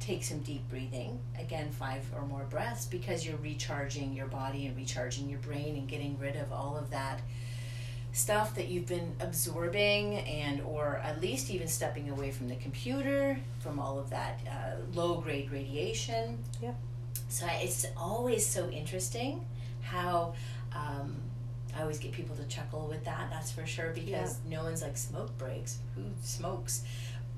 take 0.00 0.24
some 0.24 0.40
deep 0.40 0.68
breathing 0.68 1.20
again 1.38 1.70
five 1.70 2.04
or 2.16 2.26
more 2.26 2.44
breaths 2.50 2.86
because 2.86 3.24
you're 3.24 3.36
recharging 3.36 4.12
your 4.12 4.26
body 4.26 4.66
and 4.66 4.76
recharging 4.76 5.28
your 5.28 5.38
brain 5.38 5.76
and 5.76 5.88
getting 5.88 6.18
rid 6.18 6.34
of 6.34 6.52
all 6.52 6.76
of 6.76 6.90
that 6.90 7.20
stuff 8.10 8.54
that 8.56 8.66
you've 8.66 8.86
been 8.86 9.14
absorbing 9.20 10.16
and 10.18 10.60
or 10.62 10.96
at 11.04 11.20
least 11.20 11.50
even 11.50 11.68
stepping 11.68 12.10
away 12.10 12.32
from 12.32 12.48
the 12.48 12.56
computer 12.56 13.38
from 13.60 13.78
all 13.78 13.98
of 13.98 14.10
that 14.10 14.40
uh, 14.50 14.74
low 14.92 15.20
grade 15.20 15.50
radiation 15.52 16.36
yep 16.60 16.76
so 17.32 17.46
it's 17.50 17.86
always 17.96 18.46
so 18.46 18.68
interesting 18.68 19.46
how 19.80 20.34
um, 20.74 21.16
I 21.74 21.80
always 21.80 21.98
get 21.98 22.12
people 22.12 22.36
to 22.36 22.44
chuckle 22.44 22.86
with 22.88 23.06
that. 23.06 23.28
That's 23.30 23.50
for 23.50 23.64
sure 23.64 23.90
because 23.94 24.38
yeah. 24.44 24.58
no 24.58 24.64
one's 24.64 24.82
like 24.82 24.98
smoke 24.98 25.36
breaks. 25.38 25.78
Who 25.94 26.02
smokes? 26.22 26.82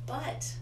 But 0.04 0.52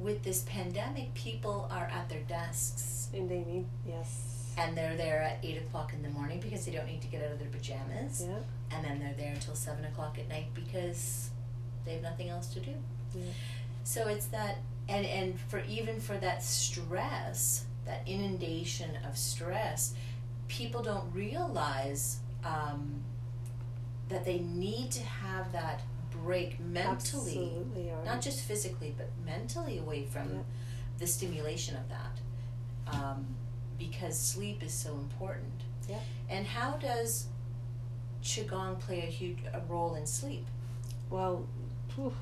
with 0.00 0.24
this 0.24 0.42
pandemic, 0.42 1.14
people 1.14 1.68
are 1.70 1.86
at 1.86 2.08
their 2.08 2.22
desks. 2.22 3.08
And 3.14 3.30
they 3.30 3.44
need 3.44 3.66
yes. 3.86 4.52
And 4.58 4.76
they're 4.76 4.96
there 4.96 5.22
at 5.22 5.38
eight 5.44 5.58
o'clock 5.58 5.92
in 5.92 6.02
the 6.02 6.08
morning 6.08 6.40
because 6.40 6.66
they 6.66 6.72
don't 6.72 6.86
need 6.86 7.02
to 7.02 7.08
get 7.08 7.22
out 7.22 7.30
of 7.30 7.38
their 7.38 7.48
pajamas. 7.48 8.26
Yeah. 8.26 8.38
And 8.76 8.84
then 8.84 8.98
they're 8.98 9.14
there 9.16 9.32
until 9.32 9.54
seven 9.54 9.84
o'clock 9.84 10.18
at 10.18 10.28
night 10.28 10.46
because 10.54 11.30
they 11.84 11.92
have 11.92 12.02
nothing 12.02 12.30
else 12.30 12.48
to 12.54 12.60
do. 12.60 12.72
Yeah. 13.14 13.26
So 13.84 14.08
it's 14.08 14.26
that, 14.26 14.56
and 14.88 15.06
and 15.06 15.38
for 15.38 15.60
even 15.68 16.00
for 16.00 16.16
that 16.16 16.42
stress, 16.42 17.66
that 17.86 18.02
inundation 18.06 18.90
of 19.08 19.16
stress, 19.16 19.94
people 20.48 20.82
don't 20.82 21.10
realize 21.12 22.18
um, 22.44 23.00
that 24.08 24.24
they 24.24 24.40
need 24.40 24.90
to 24.92 25.02
have 25.02 25.52
that 25.52 25.82
break 26.10 26.58
mentally, 26.60 27.52
not 28.04 28.20
just 28.20 28.40
physically, 28.40 28.94
but 28.96 29.08
mentally 29.24 29.78
away 29.78 30.04
from 30.04 30.28
yeah. 30.28 30.40
the 30.98 31.06
stimulation 31.06 31.76
of 31.76 31.88
that, 31.88 32.94
um, 32.94 33.26
because 33.78 34.18
sleep 34.18 34.62
is 34.62 34.72
so 34.72 34.92
important. 34.94 35.62
Yeah. 35.88 35.98
And 36.28 36.46
how 36.46 36.72
does 36.72 37.26
qigong 38.22 38.78
play 38.80 38.98
a 38.98 39.06
huge 39.06 39.38
a 39.52 39.60
role 39.68 39.94
in 39.94 40.06
sleep? 40.06 40.46
Well, 41.10 41.46
whew, 41.94 42.12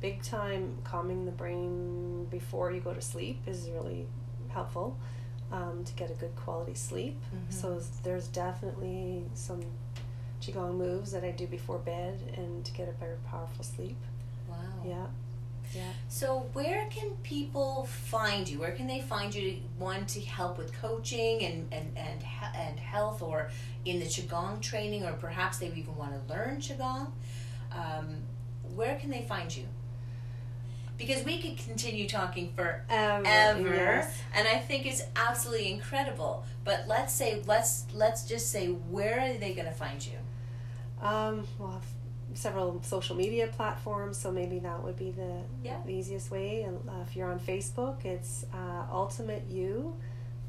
big 0.00 0.22
time 0.22 0.78
calming 0.84 1.24
the 1.24 1.32
brain 1.32 2.26
before 2.30 2.72
you 2.72 2.80
go 2.80 2.92
to 2.92 3.00
sleep 3.00 3.40
is 3.46 3.68
really 3.72 4.06
helpful 4.54 4.96
um, 5.52 5.84
to 5.84 5.92
get 5.94 6.10
a 6.10 6.14
good 6.14 6.34
quality 6.36 6.74
sleep. 6.74 7.20
Mm-hmm. 7.34 7.50
So 7.50 7.80
there's 8.02 8.28
definitely 8.28 9.24
some 9.34 9.60
qigong 10.40 10.76
moves 10.76 11.12
that 11.12 11.24
I 11.24 11.30
do 11.30 11.46
before 11.46 11.78
bed 11.78 12.18
and 12.36 12.64
to 12.64 12.72
get 12.72 12.88
a 12.88 12.92
very 12.92 13.16
powerful 13.30 13.64
sleep. 13.64 13.96
Wow. 14.48 14.56
Yeah. 14.84 15.06
Yeah. 15.74 15.82
So 16.08 16.46
where 16.52 16.86
can 16.90 17.10
people 17.22 17.86
find 17.86 18.48
you? 18.48 18.60
Where 18.60 18.72
can 18.72 18.86
they 18.86 19.00
find 19.00 19.34
you 19.34 19.52
to 19.52 19.56
want 19.78 20.08
to 20.10 20.20
help 20.20 20.58
with 20.58 20.72
coaching 20.80 21.42
and 21.42 21.72
and 21.72 21.90
and 21.96 22.22
and 22.54 22.78
health, 22.78 23.22
or 23.22 23.50
in 23.84 23.98
the 23.98 24.06
qigong 24.06 24.60
training, 24.60 25.04
or 25.04 25.12
perhaps 25.14 25.58
they 25.58 25.66
even 25.68 25.96
want 25.96 26.12
to 26.12 26.32
learn 26.32 26.58
qigong? 26.58 27.10
Um, 27.72 28.08
where 28.76 28.96
can 28.96 29.10
they 29.10 29.22
find 29.22 29.54
you? 29.56 29.64
Because 30.96 31.24
we 31.24 31.40
could 31.40 31.56
continue 31.58 32.08
talking 32.08 32.52
forever. 32.54 32.84
ever, 33.24 33.74
yes. 33.74 34.18
and 34.34 34.46
i 34.46 34.58
think 34.58 34.86
it's 34.86 35.02
absolutely 35.16 35.70
incredible. 35.72 36.44
But 36.64 36.84
let's 36.88 37.12
say 37.12 37.42
let's 37.46 37.84
let's 37.92 38.26
just 38.26 38.50
say 38.50 38.68
where 38.68 39.20
are 39.20 39.34
they 39.34 39.54
going 39.54 39.66
to 39.66 39.74
find 39.74 40.04
you? 40.04 41.06
Um 41.06 41.46
well 41.58 41.80
several 42.34 42.82
social 42.82 43.14
media 43.14 43.46
platforms 43.46 44.16
so 44.16 44.32
maybe 44.32 44.58
that 44.58 44.82
would 44.82 44.96
be 44.96 45.12
the, 45.12 45.42
yeah. 45.62 45.76
the 45.86 45.92
easiest 45.92 46.30
way. 46.30 46.62
And 46.62 46.78
uh, 46.88 47.02
if 47.06 47.14
you're 47.14 47.30
on 47.30 47.38
facebook 47.38 48.04
it's 48.04 48.44
uh, 48.52 48.84
ultimate 48.90 49.44
you 49.48 49.94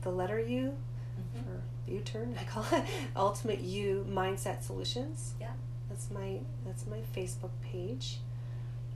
the 0.02 0.10
letter 0.10 0.40
u 0.40 0.74
mm-hmm. 1.20 1.46
for 1.46 1.92
u-turn 1.92 2.36
i 2.40 2.44
call 2.44 2.66
it 2.72 2.84
ultimate 3.16 3.60
you 3.60 4.06
mindset 4.10 4.64
solutions. 4.64 5.34
Yeah. 5.40 5.52
That's 5.90 6.10
my 6.10 6.40
that's 6.66 6.88
my 6.88 7.02
facebook 7.16 7.52
page 7.62 8.20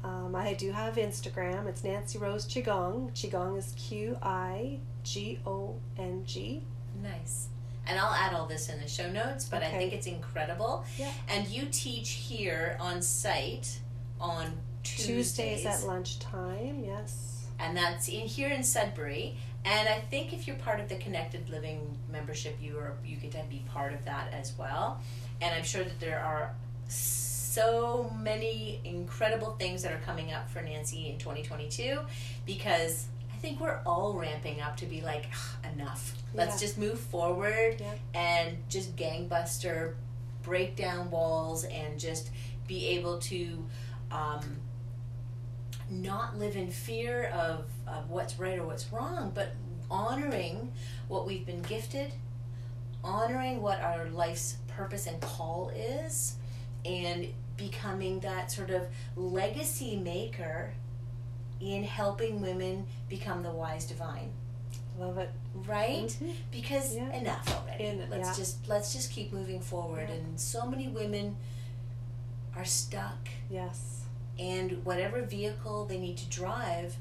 um, 0.04 0.36
I 0.36 0.54
do 0.54 0.72
have 0.72 0.96
Instagram. 0.96 1.68
It's 1.68 1.84
Nancy 1.84 2.18
Rose 2.18 2.46
Qigong. 2.46 3.12
Qigong 3.12 3.58
is 3.58 3.74
Q 3.78 4.18
I 4.22 4.80
G 5.04 5.40
O 5.46 5.76
N 5.98 6.24
G. 6.26 6.64
Nice. 7.02 7.48
And 7.88 8.00
I'll 8.00 8.14
add 8.14 8.34
all 8.34 8.46
this 8.46 8.70
in 8.70 8.80
the 8.80 8.88
show 8.88 9.12
notes, 9.12 9.46
but 9.46 9.64
okay. 9.64 9.76
I 9.76 9.78
think 9.78 9.94
it's 9.94 10.06
incredible. 10.08 10.86
Yeah. 10.98 11.12
And 11.28 11.48
you 11.48 11.68
teach 11.72 12.10
here 12.12 12.78
on 12.80 13.02
site 13.02 13.80
on 14.22 14.54
Tuesdays. 14.84 15.34
Tuesdays 15.34 15.66
at 15.66 15.88
lunchtime, 15.88 16.84
yes. 16.86 17.48
And 17.60 17.76
that's 17.76 18.08
in 18.08 18.22
here 18.22 18.50
in 18.50 18.64
Sudbury. 18.64 19.36
And 19.66 19.90
I 19.90 20.00
think 20.00 20.34
if 20.34 20.48
you're 20.48 20.56
part 20.58 20.80
of 20.80 20.88
the 20.88 20.96
Connected 20.96 21.50
Living 21.50 21.98
membership, 22.10 22.58
you 22.62 22.78
are 22.78 22.94
you 23.06 23.18
get 23.18 23.32
to 23.32 23.44
be 23.50 23.64
part 23.74 23.94
of 23.94 24.06
that 24.06 24.32
as 24.34 24.54
well. 24.58 25.02
And 25.42 25.54
I'm 25.54 25.64
sure 25.64 25.84
that 25.84 26.00
there 26.00 26.20
are 26.20 26.54
so 27.50 28.14
many 28.22 28.80
incredible 28.84 29.52
things 29.60 29.82
that 29.82 29.92
are 29.92 30.02
coming 30.06 30.32
up 30.32 30.48
for 30.52 30.62
Nancy 30.62 31.10
in 31.10 31.18
2022 31.18 32.00
because 32.46 33.08
I 33.34 33.38
think 33.38 33.60
we're 33.60 33.80
all 33.86 34.14
ramping 34.14 34.62
up 34.62 34.78
to 34.78 34.86
be 34.86 35.02
like 35.02 35.26
enough. 35.74 36.14
Let's 36.36 36.56
Yeah. 36.62 36.68
just 36.68 36.78
move 36.78 37.00
forward 37.00 37.82
Yeah. 37.82 37.94
and 38.14 38.58
just 38.70 38.96
gangbuster, 38.96 39.96
break 40.44 40.76
down 40.76 41.10
walls, 41.10 41.64
and 41.64 42.00
just 42.00 42.30
be 42.68 42.88
able 42.90 43.18
to 43.20 43.66
um, 44.12 44.60
not 45.90 46.38
live 46.38 46.56
in 46.56 46.70
fear 46.70 47.26
of, 47.30 47.66
of 47.88 48.10
what's 48.10 48.38
right 48.40 48.58
or 48.60 48.66
what's 48.66 48.92
wrong, 48.92 49.32
but 49.34 49.54
honoring 49.90 50.72
what 51.08 51.26
we've 51.26 51.46
been 51.46 51.62
gifted, 51.64 52.14
honoring 53.04 53.62
what 53.62 53.80
our 53.82 54.06
life's 54.10 54.58
purpose 54.68 55.08
and 55.08 55.20
call 55.22 55.70
is, 55.70 56.36
and 56.86 57.28
becoming 57.58 58.20
that 58.22 58.52
sort 58.52 58.70
of 58.70 58.84
legacy 59.16 59.96
maker 59.98 60.74
in 61.60 61.84
helping 61.84 62.40
women 62.42 62.86
become 63.10 63.44
the 63.44 63.52
wise 63.52 63.86
divine 63.86 64.32
Love 64.98 65.18
it. 65.18 65.30
right 65.68 66.08
Mhm. 66.22 66.34
because 66.52 66.96
Yeah. 66.96 67.12
enough 67.14 67.48
already 67.56 67.86
In- 67.86 68.10
let's 68.10 68.30
yeah. 68.30 68.36
just 68.36 68.68
let's 68.68 68.94
just 68.94 69.12
keep 69.12 69.34
moving 69.34 69.60
forward 69.62 70.08
Yeah. 70.10 70.16
and 70.16 70.40
so 70.40 70.66
many 70.66 70.88
women 70.88 71.36
are 72.56 72.66
stuck 72.66 73.28
Yes. 73.50 74.02
and 74.38 74.84
whatever 74.86 75.22
vehicle 75.22 75.86
they 75.86 75.98
need 76.00 76.18
to 76.18 76.26
drive 76.28 76.96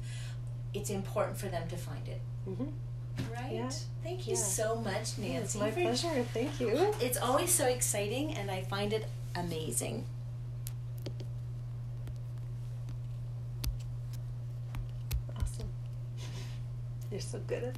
it's 0.73 0.89
important 0.89 1.37
for 1.37 1.47
them 1.47 1.67
to 1.69 1.77
find 1.77 2.07
it 2.07 2.21
Mm-hmm. 2.47 2.67
right 3.33 3.51
Yeah. 3.53 3.69
thank 4.03 4.27
you 4.27 4.35
Yeah. 4.35 4.43
so 4.43 4.75
much 4.75 5.01
It's 5.01 5.17
nancy 5.17 5.59
my 5.59 5.71
pleasure. 5.71 6.23
Thank 6.33 6.59
you. 6.59 6.93
it's 7.01 7.17
always 7.17 7.51
so 7.53 7.65
exciting 7.65 8.35
and 8.35 8.51
i 8.51 8.61
find 8.63 8.91
it 8.93 9.07
amazing 9.35 10.05
Awesome. 15.37 15.69
You're 17.11 17.21
so 17.21 17.39
good 17.47 17.63
at 17.63 17.73
that. 17.73 17.77